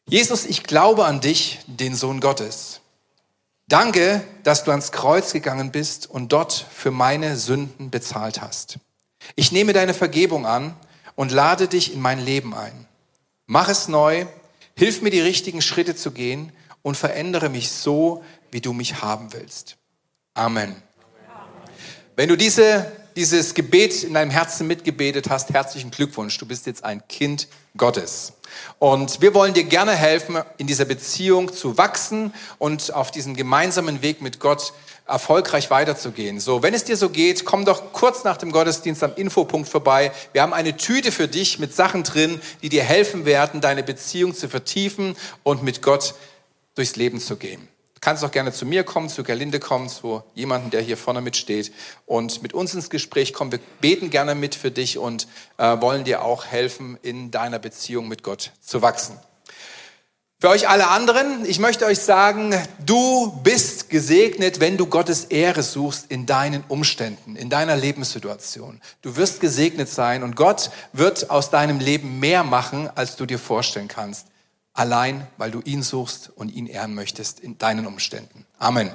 Jesus, 0.06 0.44
ich 0.44 0.64
glaube 0.64 1.04
an 1.06 1.20
dich, 1.20 1.60
den 1.66 1.94
Sohn 1.94 2.20
Gottes. 2.20 2.80
Danke, 3.66 4.22
dass 4.42 4.64
du 4.64 4.70
ans 4.70 4.92
Kreuz 4.92 5.32
gegangen 5.32 5.72
bist 5.72 6.08
und 6.08 6.32
dort 6.32 6.52
für 6.52 6.90
meine 6.90 7.36
Sünden 7.36 7.90
bezahlt 7.90 8.40
hast. 8.40 8.78
Ich 9.36 9.52
nehme 9.52 9.72
deine 9.72 9.94
Vergebung 9.94 10.46
an 10.46 10.74
und 11.14 11.32
lade 11.32 11.68
dich 11.68 11.92
in 11.94 12.00
mein 12.00 12.22
Leben 12.22 12.54
ein. 12.54 12.86
Mach 13.46 13.68
es 13.68 13.88
neu 13.88 14.26
Hilf 14.76 15.02
mir, 15.02 15.10
die 15.10 15.20
richtigen 15.20 15.62
Schritte 15.62 15.94
zu 15.94 16.10
gehen 16.10 16.52
und 16.82 16.96
verändere 16.96 17.48
mich 17.48 17.70
so, 17.70 18.24
wie 18.50 18.60
du 18.60 18.72
mich 18.72 19.02
haben 19.02 19.32
willst. 19.32 19.76
Amen. 20.34 20.74
Wenn 22.16 22.28
du 22.28 22.36
diese, 22.36 22.90
dieses 23.14 23.54
Gebet 23.54 24.02
in 24.02 24.14
deinem 24.14 24.30
Herzen 24.30 24.66
mitgebetet 24.66 25.30
hast, 25.30 25.52
herzlichen 25.52 25.92
Glückwunsch. 25.92 26.36
Du 26.38 26.46
bist 26.46 26.66
jetzt 26.66 26.84
ein 26.84 27.06
Kind 27.06 27.48
Gottes. 27.76 28.32
Und 28.78 29.20
wir 29.20 29.34
wollen 29.34 29.54
dir 29.54 29.64
gerne 29.64 29.92
helfen, 29.92 30.38
in 30.58 30.66
dieser 30.66 30.84
Beziehung 30.84 31.52
zu 31.52 31.76
wachsen 31.78 32.32
und 32.58 32.92
auf 32.94 33.10
diesem 33.10 33.34
gemeinsamen 33.34 34.02
Weg 34.02 34.20
mit 34.20 34.40
Gott 34.40 34.72
erfolgreich 35.06 35.70
weiterzugehen. 35.70 36.40
So, 36.40 36.62
wenn 36.62 36.72
es 36.72 36.84
dir 36.84 36.96
so 36.96 37.10
geht, 37.10 37.44
komm 37.44 37.64
doch 37.64 37.92
kurz 37.92 38.24
nach 38.24 38.36
dem 38.36 38.52
Gottesdienst 38.52 39.02
am 39.02 39.14
Infopunkt 39.16 39.68
vorbei. 39.68 40.12
Wir 40.32 40.42
haben 40.42 40.54
eine 40.54 40.76
Tüte 40.76 41.12
für 41.12 41.28
dich 41.28 41.58
mit 41.58 41.74
Sachen 41.74 42.04
drin, 42.04 42.40
die 42.62 42.68
dir 42.68 42.82
helfen 42.82 43.24
werden, 43.24 43.60
deine 43.60 43.82
Beziehung 43.82 44.34
zu 44.34 44.48
vertiefen 44.48 45.16
und 45.42 45.62
mit 45.62 45.82
Gott 45.82 46.14
durchs 46.74 46.96
Leben 46.96 47.20
zu 47.20 47.36
gehen. 47.36 47.68
Du 48.04 48.10
kannst 48.10 48.22
auch 48.22 48.32
gerne 48.32 48.52
zu 48.52 48.66
mir 48.66 48.84
kommen, 48.84 49.08
zu 49.08 49.22
Gerlinde 49.22 49.58
kommen, 49.58 49.88
zu 49.88 50.22
jemandem, 50.34 50.70
der 50.70 50.82
hier 50.82 50.98
vorne 50.98 51.22
mitsteht 51.22 51.72
und 52.04 52.42
mit 52.42 52.52
uns 52.52 52.74
ins 52.74 52.90
Gespräch 52.90 53.32
kommen. 53.32 53.50
Wir 53.50 53.60
beten 53.80 54.10
gerne 54.10 54.34
mit 54.34 54.54
für 54.54 54.70
dich 54.70 54.98
und 54.98 55.26
äh, 55.56 55.80
wollen 55.80 56.04
dir 56.04 56.22
auch 56.22 56.44
helfen, 56.44 56.98
in 57.00 57.30
deiner 57.30 57.58
Beziehung 57.58 58.06
mit 58.06 58.22
Gott 58.22 58.52
zu 58.60 58.82
wachsen. 58.82 59.18
Für 60.38 60.50
euch 60.50 60.68
alle 60.68 60.88
anderen, 60.88 61.46
ich 61.46 61.58
möchte 61.58 61.86
euch 61.86 62.00
sagen, 62.00 62.54
du 62.84 63.40
bist 63.42 63.88
gesegnet, 63.88 64.60
wenn 64.60 64.76
du 64.76 64.84
Gottes 64.84 65.24
Ehre 65.24 65.62
suchst 65.62 66.10
in 66.10 66.26
deinen 66.26 66.62
Umständen, 66.68 67.36
in 67.36 67.48
deiner 67.48 67.74
Lebenssituation. 67.74 68.82
Du 69.00 69.16
wirst 69.16 69.40
gesegnet 69.40 69.88
sein 69.88 70.22
und 70.22 70.36
Gott 70.36 70.70
wird 70.92 71.30
aus 71.30 71.48
deinem 71.48 71.80
Leben 71.80 72.20
mehr 72.20 72.44
machen, 72.44 72.90
als 72.94 73.16
du 73.16 73.24
dir 73.24 73.38
vorstellen 73.38 73.88
kannst. 73.88 74.26
Allein, 74.76 75.28
weil 75.36 75.52
du 75.52 75.60
ihn 75.60 75.82
suchst 75.82 76.32
und 76.34 76.48
ihn 76.52 76.66
ehren 76.66 76.94
möchtest 76.94 77.38
in 77.38 77.58
deinen 77.58 77.86
Umständen. 77.86 78.44
Amen. 78.58 78.90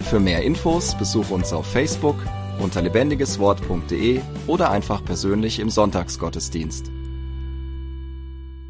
Für 0.00 0.18
mehr 0.18 0.42
Infos 0.42 0.96
besuche 0.96 1.32
uns 1.32 1.52
auf 1.52 1.66
Facebook 1.66 2.16
unter 2.58 2.82
lebendigeswort.de 2.82 4.20
oder 4.48 4.70
einfach 4.72 5.04
persönlich 5.04 5.60
im 5.60 5.70
Sonntagsgottesdienst. 5.70 6.90